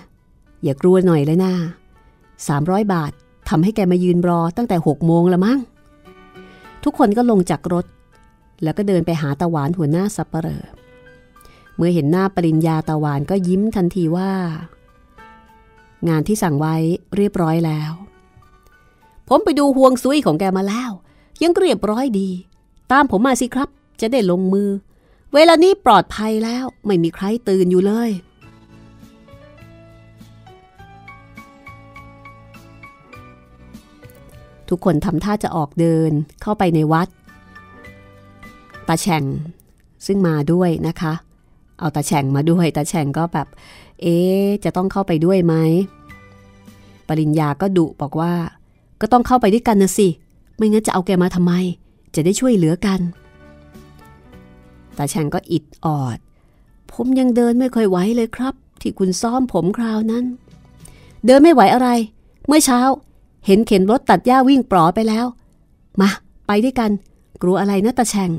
[0.62, 1.52] อย่ากลัวหน่อยเลยนะ
[2.48, 3.12] สามร้อยบาท
[3.48, 5.58] ทำให้แกมายืนรอตั้งแต่หกโมงละมั้ง
[6.84, 7.86] ทุกคนก็ลงจากรถ
[8.62, 10.64] แล้วก็เดินไปหาตะหวานหัวหน้าสัปเหร่อ
[11.76, 14.30] เมื่อเห็นหน้าปริญญาตะหวานก็ยิ้มทันทีว่า
[16.08, 16.74] งานที่สั่งไว้
[17.16, 17.92] เรียบร้อยแล้ว
[19.28, 20.90] ผมไปดูห่วงซุยของแกมาแล้ว
[21.42, 22.28] ยังเรียบร้อยดี
[22.92, 23.68] ตามผมมาสิครับ
[24.00, 24.68] จะได้ลงมือ
[25.34, 28.10] เวลานี้ปลอดภัยแล้วไม่มีใครตื่นอยู่เลย
[34.76, 36.10] ทุกคนทำท่าจะออกเดิน
[36.42, 37.08] เข้าไปในวัด
[38.88, 39.24] ตาแฉ่ง
[40.06, 41.12] ซึ่งมาด้วยนะคะ
[41.78, 43.48] เอาตาแฉ่งมาด้วยตาแฉ่งก็แบบ
[44.02, 44.16] เอ๊
[44.64, 45.54] จะต้องเข้าไปด้วยไหม
[47.08, 48.32] ปริญญาก็ดุบอกว่า
[49.00, 50.08] ก็ต้องเข้าไปด้วยกันนะสิ
[50.56, 51.52] ไม่งั้นจะเอาแกมาทำไม
[52.14, 53.00] จะได้ช่วยเหลือกัน
[54.98, 56.18] ตาแฉ่งก็อิดออด
[56.92, 60.24] ผมยังเดินไม่ค่อยไหวเลยครับ ที่คุณซ้อมผมคราวนั้น
[61.26, 61.88] เดินไม่ไหวอะไร
[62.46, 62.80] เมื่อเช้า
[63.46, 65.26] เห็นเข็นรถตัดหญ้าวิ่งปลอไปแล้ว
[66.00, 66.08] มา
[66.46, 66.90] ไปด้วยกัน
[67.42, 68.30] กลัวอะไรนะตาแฉ่ง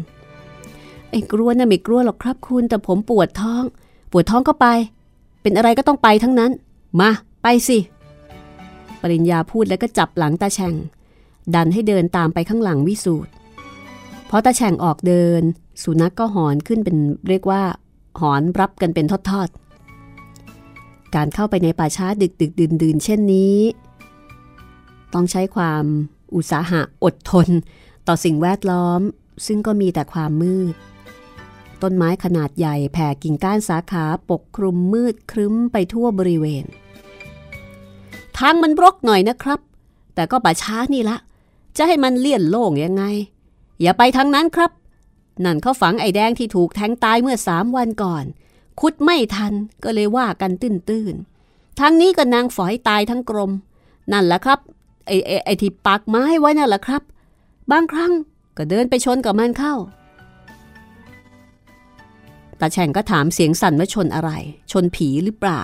[1.10, 3.64] ไอ้กลัวนะ่ะไม่กลัวหรอกครับคุณ แต่ผมปวดท้อง
[4.12, 4.68] ปวดท้องก็ไป
[5.42, 6.52] เป็นอะไรก็ต้องไปทั้งนั้น
[7.00, 7.10] มา
[7.42, 7.78] ไปสิ
[9.02, 10.74] ปริญญาพูดแล้วก็จับหลังตาแฉ่ง
[11.56, 13.32] ดันให้เดินตามไปข้างหลังวิสูตร
[14.30, 15.42] พอตาแฉ่งออกเดิน
[15.84, 16.98] สุนัขกก็หอนขึ้นเป็น
[17.30, 17.62] เรียกว่า
[18.20, 23.58] หอนรับกันเป็นทอดๆการเข้าไปในป่าช้าดึกดึกดื่นดื่นเช่นนี้
[25.16, 25.86] ต้องใช้ความ
[26.36, 27.48] อุตสาหะอดทน
[28.08, 29.02] ต่อสิ่งแวดล้อม
[29.48, 30.76] ซึ่งก็มีแต่ความมืด
[31.82, 36.66] ต้นไม้ขนาดใหญ่แผ่กิ่งก้านสาขาปกคลุมมืดครึ้มไปทั่วบริเวณ
[38.38, 39.60] ทางมันรกหน่อยนะครับ
[40.16, 41.18] แต่ก็ป่าช้านี่ละ
[41.78, 43.04] จะให้มันเลี่ยนโล่งยังไง
[43.82, 44.72] อย่าไปทางนั้นครับ
[45.44, 48.26] นั่นเขาฝังไอ้แดงที่ถูกแทงตายเมื่อสามวันก่อน
[48.80, 53.52] คุดไม่ทันก็เลยว่ากันตื้นๆทางนี้ก็นางฝอยตายทั้งกรม
[54.12, 54.60] นั่นแหละครับ
[55.06, 57.02] ไอ้ไอ้ไอ้ที่ปักไม้ไว้นั่นแหละครับ
[57.72, 58.12] บางครั้ง
[58.58, 59.76] ก็เดินไปชนกับมันเข้า
[62.60, 64.32] ตาแฉ่งก็ถามเสียงสั่นว่าชนอะไร
[64.72, 65.62] ชนผีหรือเปล่า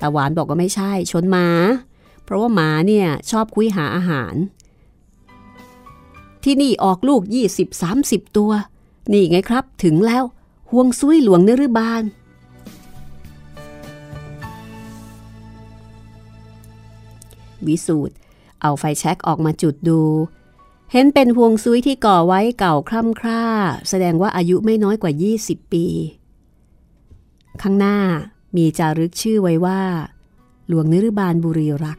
[0.00, 1.48] ตาหวานบอกว่าไม่ใช่ ชนหมา
[2.24, 4.34] เพราะว่าหมาเนี่ยชอบคุยหาอาหาร
[6.44, 7.22] ที่นี่ออกลูก
[7.78, 8.50] 20-30 ตัว
[9.12, 10.24] นี่ไงครับ ถึงแล้ว
[10.70, 12.02] ห่วงซุยหลวงเนรบาล
[17.66, 18.14] วิสูตร
[18.62, 20.00] เอาไฟแช็กออกมาจุดดู
[20.92, 23.44] เห็นเป็นห่วงซุยที่ก่อไว้เก่าคร่ำคร่า
[23.88, 25.84] แสดงว่าอายุไม่น้อยกว่า 20 ปี
[27.62, 27.96] ข้างหน้า
[28.56, 29.80] มีจารึกชื่อไว้ว่า
[30.68, 31.98] หลวงนรุบาลบุรีรัก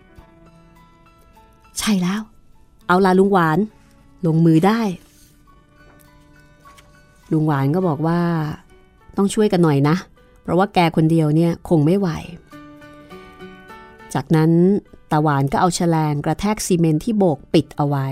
[1.80, 2.22] ใช่แล้ว
[2.88, 3.60] เอาลาลุงหวาน
[4.26, 4.82] ลงมือได้
[7.32, 8.20] ลุงหวานก็บอกว่า
[9.18, 9.96] ต้องช่วยกันหน่อยนะ
[10.42, 12.10] เพราะว่าแกคนเดียวเนี่ยคงไม่ไหว
[14.14, 14.52] จากนั้น
[15.12, 18.08] ตาหวานก็เอาแฉลงกระแทกซีเมนที่โบกปิดเอาไว้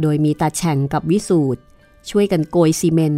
[0.00, 1.62] โดยมีตาแฉ่งกับวิสูตร
[2.10, 3.14] ช่วยกันโกยซีเมน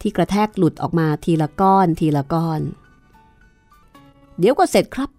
[0.00, 2.60] ที่กระแทกหลุดออกมาทีละก้อนทีละก้อน
[4.38, 5.10] เดี๋ยวก็เสร็จครับ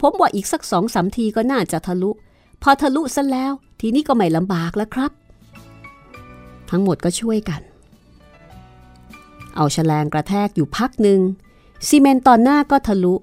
[0.00, 2.10] ผมว่าอีกสักสองสามทีก็น่าจะทะลุ
[2.62, 5.12] พอทะลุซะแล้ว ทีนี้ก็ไม่ลำบากแล้วครับ
[6.70, 7.62] ทั้งหมดก็ช่วยกัน
[9.56, 11.20] เอาแฉลงกระแทกอยู่พักหนึ่ง
[11.86, 13.14] ซีเมนต์ตอนหน้าก็ทะลุ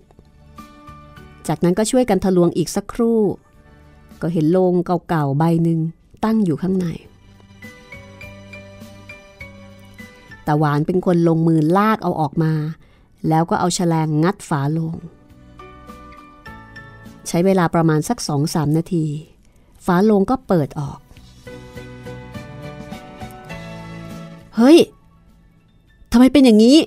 [1.47, 3.19] จากนั้นก็ช่วยกันทะลวงอีกสักครู่
[4.21, 4.73] ก็เห็นโลง
[5.09, 5.79] เก่าๆใบหนึ่ง
[6.23, 6.87] ตั้งอยู่ข้างใน
[10.47, 12.53] ตาหวานเป็นคนลงมือลากเอาออกมา
[13.29, 14.95] แล้วก็เอาแฉลงงัดฝาโลง
[17.27, 19.05] ใช้เวลาประมาณสักสองสามนาที
[19.85, 20.99] ฝาโลงก็เปิดออก
[24.55, 24.77] เฮ้ย
[26.11, 26.77] ทำไมเป็นอย่างนี้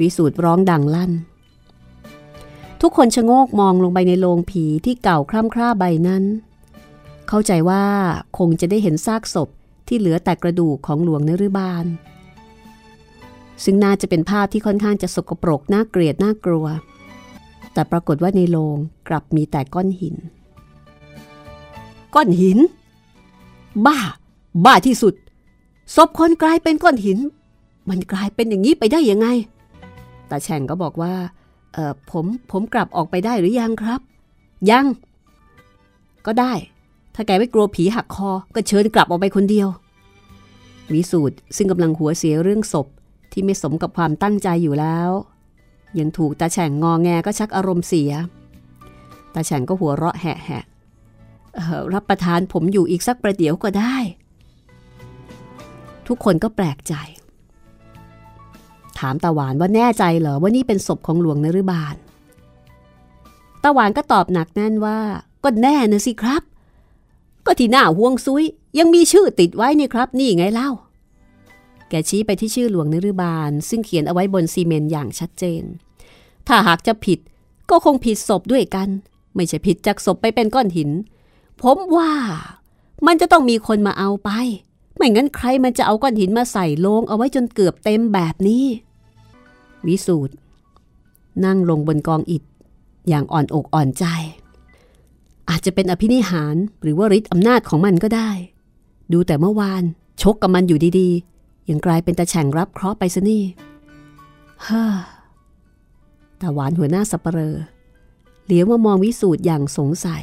[0.00, 1.12] วิสูตรร้องดังลั่น
[2.80, 6.24] ทุกคนชะโงกมองลงไปในโลงผีที่เก่าคร่ำคร่าใบนั้น
[7.28, 7.84] เข้าใจว่า
[8.38, 9.48] คงจะได้เห็นซากศพ
[9.88, 11.84] ที่เหลือแต่กระดูกของหลวงนฤบาล
[13.64, 16.66] ซึ่งน่าจะเป็นภาพที่ค่อนข้างจะสกปรกน่าเกลียดน่ากลัว
[17.72, 18.76] แต่ปรากฏว่าในโลง
[19.08, 20.16] กลับมีแต่ก้อนหิน
[22.14, 22.58] ก้อนหิน
[23.86, 23.98] บ้า
[24.64, 25.14] บ้าที่สุด
[25.94, 27.18] ศพคนกลายเป็นก้อนหิน
[27.88, 29.26] มันกลายเป็นอย่างนี้ไปได้ยังไง
[30.30, 31.12] ตาแฉ่งก็บอกว่า
[31.72, 34.00] เออผมผมกลับออกไปได้หรือยังครับ
[34.70, 34.86] ยัง
[36.26, 36.52] ก็ได้
[37.14, 39.68] ถ้าแกไม่กลัวผีหักคอ ก็เชิญกลับออกไปคนเดียว
[40.92, 42.86] วิสูตรซึ่งกำลังหัวเสียเรื่องศพ
[43.32, 45.10] ที่ไม่สมกับความตั้งใจอยู่แล้ว
[45.98, 48.12] ยังถูกตาแฉ่งงอแงก็ชักอารมณ์เสีย
[49.34, 50.62] ตาแฉ่งก็หัวเราะแหะแหะ
[51.94, 53.96] รับประทานผมอยู่อีกสักประเดี๋ยวก็ได้
[56.06, 56.94] ทุกคนก็แปลกใจ
[59.00, 61.94] ถามตาหวานว่าแน่ใจเหรอว่านี่เป็นศพของหลวงนฤบาล
[63.62, 64.98] ตาหวานก็ตอบหนักแน่นว่า
[65.44, 66.42] ก็แน่นะสิครับ
[67.46, 68.44] ก็ที่หน้าห่วงซุย
[68.78, 70.70] ยังมีชื่อติดไว้นี่ครับ นี่ไงเล่า
[71.88, 75.62] แกชี้ไปที่ชื่อหลวงนฤบาล ซึ่งเขียนเอาไว้บนซีเมนต์อย่างชัดเจน
[76.46, 77.18] ถ้าหากจะผิด
[77.70, 78.88] ก็คงผิดศพด้วยกัน
[79.34, 80.90] ไม่ใช่ผิดจากศพไปเป็นก้อนหิน
[81.62, 82.12] ผมว่า
[83.06, 84.30] มันจะต้องมีคนมาเอาไป
[84.96, 88.64] ไม่งั้นใครมันจะเอาก้อนหินมาใส่โลงเอาไว้จนเกือบเต็มแบบนี้
[89.86, 90.34] วิสูตร
[91.44, 92.42] นั่งลงบนกองอิฐ
[93.08, 94.04] อย่างอ่อนอกอ่อนใจ
[95.50, 98.30] อาจจะเป็นอภินิหารหรือว่าฤทธิ์อำนาจของมันก็ได้
[99.12, 99.82] ดูแต่เมื่อวาน
[100.22, 103.42] ชกกับมันอยู่ดีๆ ยังกลายเป็นตาแฉ่งรับเคราะห์ไปซะนี่
[104.62, 104.94] เฮ้อ
[106.40, 107.56] ตาหวานหัวหน้าสัปเหร่อ
[108.46, 110.22] เหลียวมามองวิสูตรอย่างสงสัย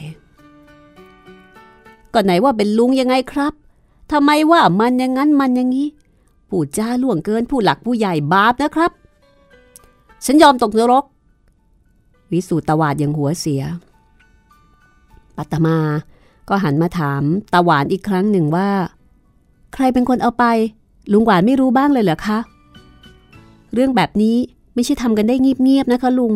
[2.14, 3.53] ก็ไหนว่าเป็นลุงยังไงครับ
[4.12, 5.88] ทำไมว่ามันอย่างนั้นมันอย่างนี้
[6.49, 8.91] ผู้จ้าล่วงเกินผู้หลักผู้ใหญ่บาปนะครับ
[10.26, 11.03] ฉันยอมตกนรก
[12.32, 13.63] วิสูตตวาดอย่างหัวเสีย
[15.38, 15.78] ปัตมา
[16.49, 18.70] ก็หันมาถามตาหวานอีกครั้งหนึ่งว่า
[19.74, 20.45] ใครเป็นคนเอาไป
[21.11, 22.39] ลุงหวานไม่รู้บ้างเลยเหรอคะ
[23.74, 24.38] เรื่องแบบนี้
[24.76, 26.34] ไม่ใช่ทำกันได้เงียบๆนะคะลุง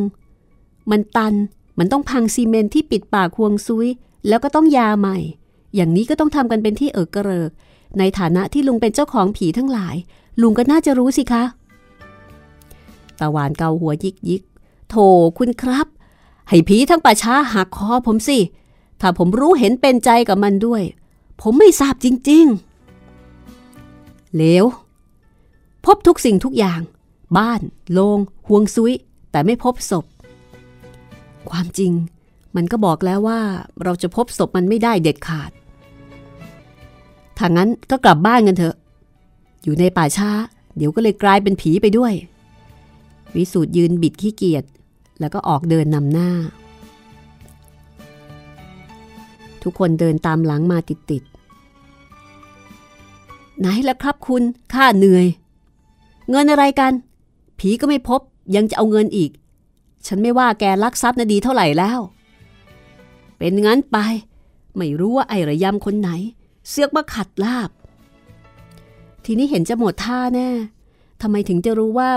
[0.92, 1.34] มันตัน
[1.80, 3.88] มันต้องพังซีเมนที่ปิดปากควงซุย
[4.28, 5.18] แล้วก็ต้องยาใหม่
[5.76, 7.52] อย่างนี้ก็ต้องทำกันเป็นที่เอิกกระเริก
[8.00, 9.96] ในฐานะที่ลุงเป็นเจ้าของผีทั้งหลาย
[10.42, 11.44] ลุงก็น่าจะรู้สิคะ
[13.22, 14.44] ตาหวานเกาหัวยิกยิก
[14.90, 14.96] โถ
[15.38, 15.88] คุณครับ
[16.50, 18.38] ให้ผีทั้งป่าช้าหักคอผมสิ
[19.02, 20.84] ถ้าผมรู้เห็นเป็นใจกับมันด้วย
[21.42, 22.46] ผมไม่ทราบจริง
[23.42, 24.66] ๆ เลว
[25.86, 26.82] พบทุกสิ่งทุกอย่าง
[27.38, 27.62] บ้าน
[27.92, 28.94] โลงห่วงซุย
[29.32, 30.06] แต่ไม่พบศพ
[31.50, 31.92] ความจริง
[32.56, 33.42] มันก็บอกแล้วว่า
[33.84, 35.52] เราจะพบศพมันไม่ได้เด็ดขาด
[37.38, 38.76] ถ้างั้นก็กลับบ้านกันเถอะ
[39.64, 40.30] อยู่ในป่าช้า
[40.78, 42.14] เดี๋ยวก็เลยกลายเป็นผีไปด้วย
[43.36, 44.64] วิสูตรยืนบิดขี้เกียจ
[45.20, 46.30] แล้วก็ออกเดินนำหน้า
[49.64, 55.28] ทุกคนเดินตามหลังมาติดๆไหนล่ะครับคุณข้าเหนื่อย
[56.30, 56.94] เงินอะไรกัน
[57.60, 58.22] ผีก็ไม่พบ
[58.56, 59.32] ยังจะเอาเงินอีก
[60.08, 62.00] ฉันไม่ว่าแกลักทรัพย์นะดีเท่าไหร่แล้ว
[63.38, 63.98] เป็นงั้นไป
[64.78, 66.10] ไม่รู้ว่าไอ้ระยำคนไหน
[66.70, 67.70] เสือกมาขัดลาบ
[69.26, 70.50] ทีนี้เห็นจะหมดท่าแน่
[71.22, 72.10] ทำไมถึงจะรู้ว่า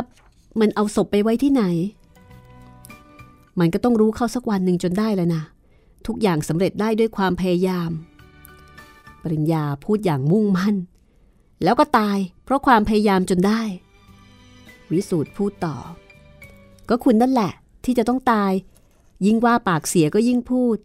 [0.60, 1.64] มันเอาศพไปไว้ที่ไหน
[3.58, 5.42] มันก็ต้องรู้เข้าสักวันหนึ่งจนได้แล้วนะ
[6.06, 7.90] ทุกอย่างสำเร็จได้ด้วยความพยายาม
[9.22, 10.76] ปริญญาพูดอย่างมุ่งมั่น
[11.62, 13.62] แล้วก็ตายเพราะความพยายามจนได้
[14.92, 15.76] วิสูตรพูดต่อ
[16.88, 17.52] ก็คุณนั่นแหละ
[17.84, 18.52] ที่จะต้องตาย
[19.26, 20.76] ยิ่งว่าปากเสียก็ยิ่งพูด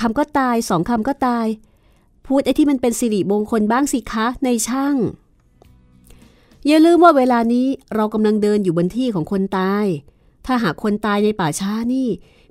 [0.00, 1.46] คำก็ตายสองคำก็ตาย
[2.26, 4.96] พูดไอ้ที่มันเป็นสิริมงคลบ้างสิคะในช่าง
[6.66, 9.86] อย่าลืมว่าเวลานี้เรากำลังเดินอยู่บนที่ของคนตาย
[10.46, 12.08] ถ้าหากคนตายในป่าช้านี่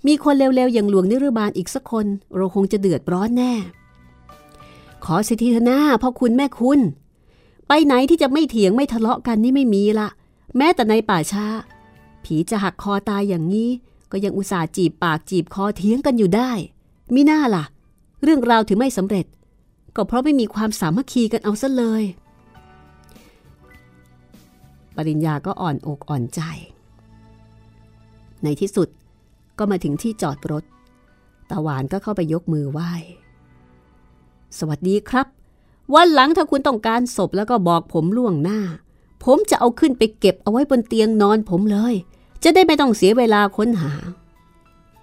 [0.08, 2.06] มีคนเร็วๆอย่างหลวงนิรบาลอีกสักคน
[2.36, 3.54] เราคงจะเดือดร้อนแน่
[5.06, 6.80] ขอสิทธิธนาพ่อคุณแม่คุณ
[7.68, 10.10] ไปไหนที่จะไม่เถียงไม่ทะเลาะกันนี่ไม่มีละ
[10.58, 11.46] แม้แต่ในป่าช้า
[12.24, 13.70] ผีจะหักคอตายอย่างนี้
[14.12, 16.52] ก็ยังอุตส่าห์จีบปากจีบคอเถียงกันอยู่ได้
[17.14, 17.64] มิน่าล่ะ
[18.24, 19.26] เรื่องราวถึงไม่สำเร็จ
[19.96, 22.04] ก็เพราะไม่มีความสามัคคีกันเอาซะเลย
[24.96, 26.42] ปริญญาก็อ่อนอกอ่อนใจ
[28.44, 28.88] ในที่สุด
[29.58, 30.64] ก็มาถึงที่จอดรถ
[31.50, 32.92] ตาหวานก็เข้าไปยกมือไหว้
[34.58, 35.28] สวัสดีครับ
[35.96, 38.60] วันหลังถ้าคุณต้องการศพแล้วก็บอกผมล่วงหน้า
[39.24, 41.96] ผมจะเอาขึ้นไปเก็บเอาไว้บนเตียงนอนผมเลย
[42.44, 43.92] จะได้ไม่ต้องเสียเวลาค้นหา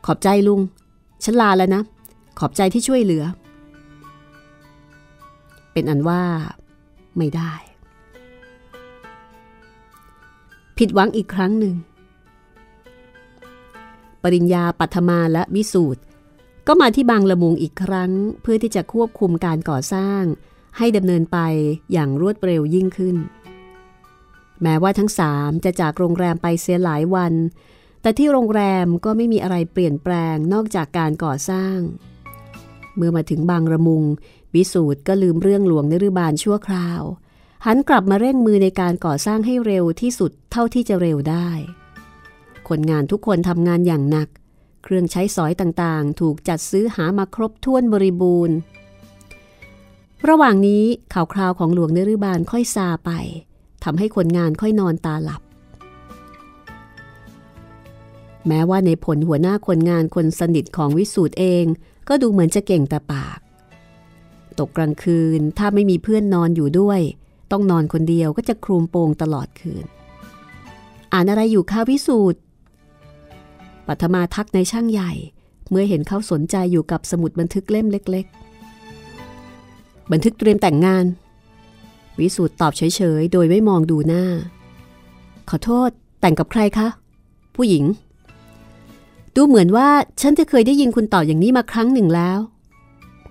[0.07, 0.61] ขอบใจลุง
[1.24, 1.82] ฉันลาแล้วนะ
[2.38, 3.24] ขอบใจที่ช่วยเหลือ
[5.72, 6.22] เป็นอันว่า
[7.18, 7.53] ไม่ได้
[10.78, 11.74] ผิดหวังอีกครั้งหนึ่ง
[14.22, 16.00] ปริญญาปัทมาและวิสูตร
[16.66, 18.12] ก็มาที่บางละมุงอีกครั้ง
[18.42, 20.22] เพื่อที่จะควบคุมการก่อสร้าง
[20.78, 21.38] ให้ดำเนินไป
[21.92, 23.16] อย่างรวดเร็วยิ่งขึ้น
[24.62, 27.34] แม้ว่าทั้งสามจะจากโรงแรมไปเสียหลายวัน
[28.02, 31.78] แต่ที่โรงแรมก็ไม่มีอะไรเปลี่ยนแปลงนอกจากการก่อสร้าง
[32.96, 34.02] เมื่อมาถึงบางระมุง
[34.54, 37.02] วิสูตรก็ลืมเรื่องหลวงนรุบาลชั่วคราว
[37.66, 41.48] หันกลับมาเร่งมือในการก่อสร้างให้เร็วที่สุดเท่าที่จะเร็วได้
[42.68, 44.28] คนงานทุกคนทำงานอย่างหนัก
[44.84, 48.56] เครื่องใช้สอยต่างๆ ถูกจัดซื้อหามาครบถ้วนบริบูรณ์
[50.28, 50.84] ระหว่างนี้
[51.14, 53.10] ข่าวคราวของหลวงเนรุบาลค่อยซาไป
[53.84, 55.42] ทำให้คนงานค่อยนอนตาหลับ
[58.46, 61.64] แม้ว่าในผลหัวหน้าคนงานคนสนิทของวิสูตรเอง
[62.08, 63.38] ก็ดูเหมือนจะเก่งแต่ปาก
[64.58, 67.00] ตกกลางคืนถ้าไม่มีเพื่อนนอนอยู่ด้วย
[67.53, 69.84] ต้องนอนคนเดียวก็จะครูมโปงตลอดคืน
[71.12, 72.40] อ่านอะไรอยู่คะวิสูตร
[73.86, 75.12] ปัทมาทักในช่างใหญ่
[75.70, 78.26] เมื่อเห็นเขาสนใจอยู่กับสมุดบันทึกเล่มเล็ก
[79.18, 81.05] ๆ บันทึกเตรียมแต่งงาน
[82.20, 82.82] วิสูตรตอบเฉ
[83.20, 84.24] ย ๆ โดยไม่มองดูหน้า
[85.48, 85.90] ขอโทษ
[86.20, 86.88] แต่งกับใครคะ
[87.57, 87.84] ผู้หญิง
[89.36, 89.88] ดูเหมือนว่า
[90.20, 92.38] ฉันจะเคยได้ยินคุณตอบอย่างนี้มาครั้งหนึ่งแล้ว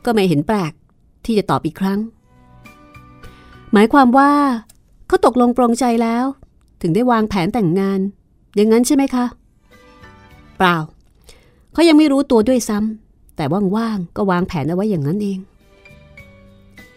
[0.05, 0.73] ก็ไม่เห็นแปลก
[1.25, 1.99] ที่จะตอบอีกครั้ง
[3.73, 4.31] หมายความว่า
[5.07, 6.25] เขาตกลงปรงใจแล้ว
[6.81, 7.99] ถึงได้วางแผนแต่งงาน
[8.55, 9.25] อย่างนั้นใช่ไหมคะ
[10.57, 10.77] เปล่า
[11.73, 13.45] เขายังไม่รู้ตัวด้วยซ้ำแต่
[13.75, 15.39] ว่างๆก็วางแผนเอาไว้อย่างนั้นเอง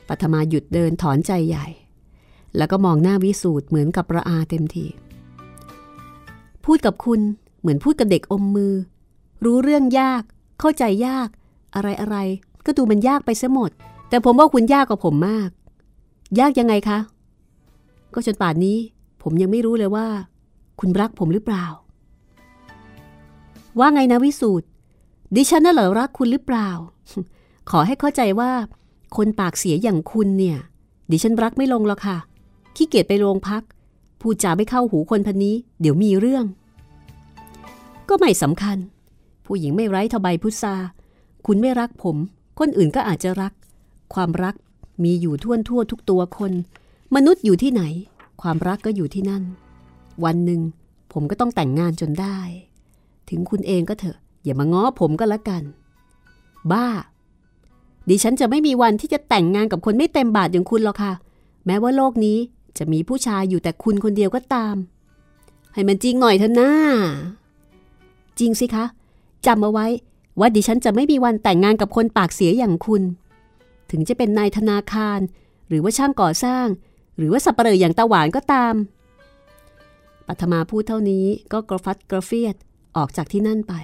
[0.08, 1.66] ปัทมาหยุดเดินถอนใจใหญ่
[2.56, 4.86] แล้วก็มองหน้าวิสูตรเหมือนกับประอาเต็มที
[6.64, 7.20] พูดกับคุณ
[7.60, 8.74] เหมือนพูดกับเด็กอมมือ
[9.44, 10.22] รู้เรื่องยาก
[10.60, 11.28] เข้าใจยาก
[11.74, 12.16] อะไรอะไร
[12.66, 13.70] ก็ดูมันยากไปเสียหมด
[14.08, 15.50] แต่ผมว่าคุณยากกว่าผมมาก
[16.38, 16.98] ยากยังไงคะ
[18.14, 18.78] ก็จนป่านนี้
[19.22, 20.06] ผมยังไม่รู้เลยว่า
[20.80, 21.64] คุณรักผมหรือเปล่า
[23.78, 24.66] ว่าไงนะวิสูตร
[25.36, 26.68] ดิฉันน่ะเหรอรักคุณหรือเปล่า
[27.70, 28.50] ขอให้เข้าใจว่า
[29.16, 30.58] คนปากเสียอย่างคุณเนี่ย
[31.10, 32.18] ดิฉันรักไม่ลงหรอกค่ะ
[32.76, 33.62] ขี้เกียจไปโรงพัก
[34.20, 36.44] พูดจาไม่เข้าหูคนพันนี้ เดี๋ยวมีเรื่อง
[38.08, 38.78] ก็ไม่สำคัญ
[39.46, 40.74] ผู้หญิงไม่ไร้ทบายพุทรา
[41.46, 42.16] คุณไม่รักผม
[42.58, 43.52] คนอื่นก็อาจจะรัก
[44.14, 44.54] ความรัก
[45.02, 46.52] มีอยู่ทั่วทั่วทุกตัวคน
[47.14, 47.82] มนุษย์อยู่ที่ไหน
[48.42, 49.42] ความรักก็อยู่ที่นั่น
[50.24, 50.60] วันหนึ่ง
[51.12, 52.38] ผมก็ต้องแต่งงานจนได้
[53.28, 55.62] ถึงคุณเองก็เถอะ อย่ามาง้อผมก็แล้วกัน
[56.72, 56.86] บ้า
[58.08, 61.12] ดิฉันจะไม่มีวันที่จะแต่งงานกับคนไม่เต็มบาทอย่างคุณหรอกค่ะ
[61.66, 62.38] แม้ว่าโลกนี้
[62.78, 64.76] จะมีผู้ชายอยู่แต่คุณคนเดียวก็ตาม
[65.74, 66.70] ให้มันจริงหน่อยเถอะน้า
[68.38, 68.84] จริงสิคะ
[69.46, 69.86] จำเอาไว้
[70.40, 73.02] ว่าดิฉันจะไม่มีวันแต่งงานกับคนปากเสียอย่างคุณ
[73.96, 75.20] ถึงจะเป็นนายธนาคาร
[75.68, 76.66] หรือว่าช่างก่อสร้าง
[77.16, 78.74] หรือว่าสับเปลออย่างตาหวานก็ตาม
[80.26, 82.54] ปัทมาพูดเท่านี้ก็กระฟัดกระเฟียด
[82.96, 83.74] ออกจากที่นั่นไป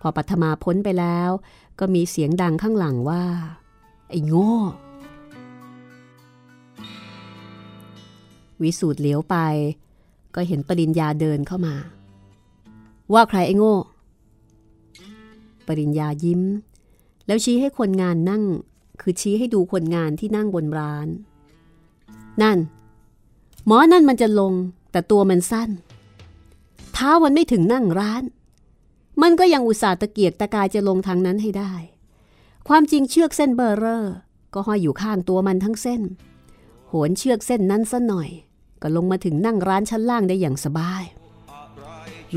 [0.00, 1.30] พอปัทมาพ้นไปแล้ว
[1.78, 3.24] ก็มีเสียงดังข้างหลังว่า
[4.10, 4.54] ไอ้โง่
[8.62, 9.36] วิสูตรเลี้ยวไป
[10.34, 11.74] ก็เห็นปริญญาเดินเข้ามา
[13.12, 13.76] ว่าใครไอ้โง่
[15.66, 16.42] ปริญญายิ้ม
[17.26, 18.44] แล้วชี้ให้คนงานนั่ง
[19.00, 21.08] คือชี้ให้ดูคนงานที่นั่งบนร้าน
[22.42, 22.58] นั่น
[23.66, 24.52] หมอนั่นมันจะลง
[24.92, 25.70] แต่ตัวมันสั้น
[26.92, 28.22] เท้ามันไม่ถึงนั่งร้าน
[29.22, 31.72] มันก็ยังอุตส่าห์ตะเกียกตะกายจะลงทางนั้นให้ได้
[32.68, 34.14] ความจริงเชือกเส้นเบอร์เรอร์
[34.54, 36.02] ก็ห้อยอยู่ข้างตัวมันทั้งเส้น
[36.88, 38.28] โหนเชือกเส้นนั้นซะหน่อย
[38.82, 41.04] ก็ลงมาถึงนั่งร้านชั้นล่างได้อย่างสบาย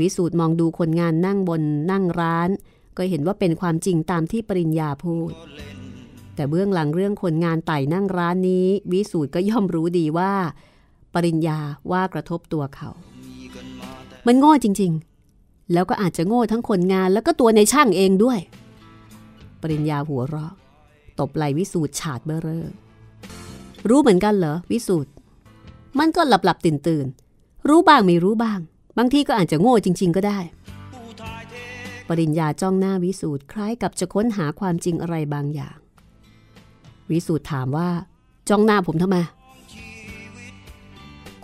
[0.00, 2.50] วิสูตรมองดูคนงานนั่งบนนั่งร้าน
[2.96, 5.32] ก็เห็นว่าเป็นความจริงตามที่ปริญญาพูด
[6.40, 10.32] แต่เบื้องหลังเรื่องคนงานไต่นั่งร้านนี้ วิสูตรก็ย่อมรู้ดีว่า
[11.14, 11.58] ปริญญา
[11.90, 12.90] ว่ากระทบตัวเขา
[14.26, 18.38] มันโง่จริงๆ แล้วก็อาจจะโง่ทั้งคนงานแล้วก็ตัวในช่างเองด้วย
[19.62, 20.52] ปริญญาหัวเราะ
[21.20, 22.66] ตบไหลวิสูตรฉาดเบ้อเร่อ
[23.88, 25.10] รู้เหมือนกันเหรอวิสูตร
[25.98, 27.06] มันก็หลับหลับตื่นตื่น
[27.68, 28.60] รู้บ้างไม่รู้บ้าง
[28.98, 30.38] บางทีก็อาจจะโง่จริง ๆ ก็ได้
[32.08, 35.78] ปริญญาจ้องหน้าวิสูตรคล้ายกับจะค้นหาความจริงอะไรบางอย่าง
[37.10, 37.88] วิสูตรถามว่า
[38.48, 39.16] จ้องหน้าผมทำไม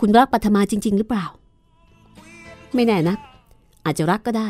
[0.00, 1.24] คุณรักปัทมาจริง ๆ หรือเปล่า
[2.74, 3.16] ไม่แน่นะ
[3.84, 4.48] อาจจะรักก็ได้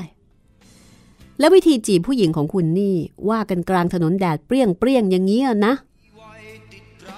[1.39, 2.95] แล้ววิธีจีบผู้หญิงของคุณนี่
[3.31, 5.75] ว่ากันกลางถนนแดดเปรี้ยงเปรี้ยงอย่างนี้นะ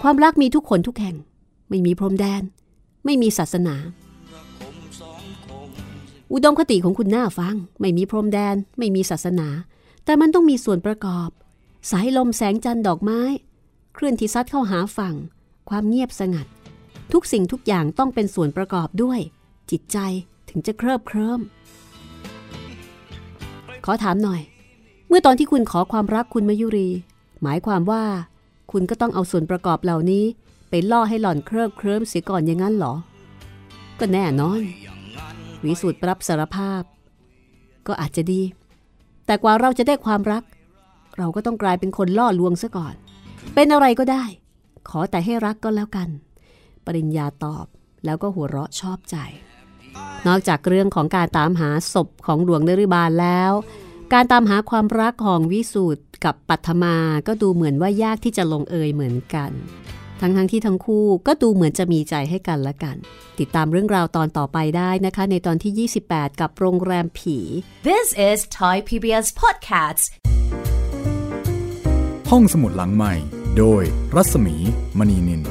[0.03, 1.17] ความรักมีทุกคนทุกแห่ง
[1.69, 2.43] ไม่มีพรมแดน
[3.05, 3.75] ไม่มีศาสนา
[6.33, 9.49] อุดมคติของคุณน่าฟัง ไม่มีพรมแดน ไม่มีศาสนา
[10.05, 11.29] แต่มันต้องมีส่วนประกอบ
[11.91, 13.21] สายลมแสงจันทร์ดอกไม้
[13.99, 15.15] คลื่อนที่ซัดเข้าหาฝั่ง
[15.71, 16.47] ความเงียบสงัด
[17.13, 19.21] ทุกสิ่งทุกอย่างต้องเป็นส่วนประกอบด้วย
[19.71, 19.99] จิตใจ
[20.49, 21.41] ถึงจะเคลิบเคลิ้ม
[23.85, 24.41] ขอถามหน่อย
[25.09, 26.89] เมื่อตอนที่คุณขอความรักคุณมายุรี
[27.43, 28.05] หมายความว่า
[28.73, 30.25] คุณก็ต้องเอาส่วนประกอบเหล่านี้
[30.71, 32.95] ไปล่อให้หล่อนเคลิบเคลิ้มเสียก่อนอย่างนั้นเหรอ
[33.99, 34.61] ก็แน่นอน
[35.65, 36.83] วิสูตรรับสารภาพ
[37.87, 38.43] ก็อาจจะดี
[39.27, 40.43] แต่กว่าเราจะได้ความรัก
[41.19, 42.95] เราก็ต้องกลายเป็นคนล่อลวงซะก่อน
[43.61, 44.25] เป็นอะไรก็ได้
[44.89, 46.09] ขอแต่ให้รักก็แล้วกัน
[46.85, 47.67] ปริญญาตอบ
[48.05, 49.17] แล้วก็หัวเราะชอบใจ
[50.27, 53.53] นอกจากเรื่องของการตามหาศพของหลวงนริบาลแล้ว
[54.13, 56.97] การตามหาความรักของวิสูตรกับปัทมา
[57.27, 59.51] ก็ดูเหมือนว่ายากที่จะลงเอยเหมือนกัน
[60.21, 62.97] ทั้งทั้งที่ทั้งคู่ก็ดูเหมือนจะมีใจให้กันและกัน
[63.39, 67.39] ติดตามเรื่องราวตอนต่อไปได้นะคะ ในตอนที่ 28 กับโรงแรมผี
[67.89, 70.05] This is Thai PBS Podcasts.
[72.31, 73.83] ห้องสมุดหลังใหม่ โดย
[74.17, 74.55] รัศมี
[74.99, 75.43] มณีนิน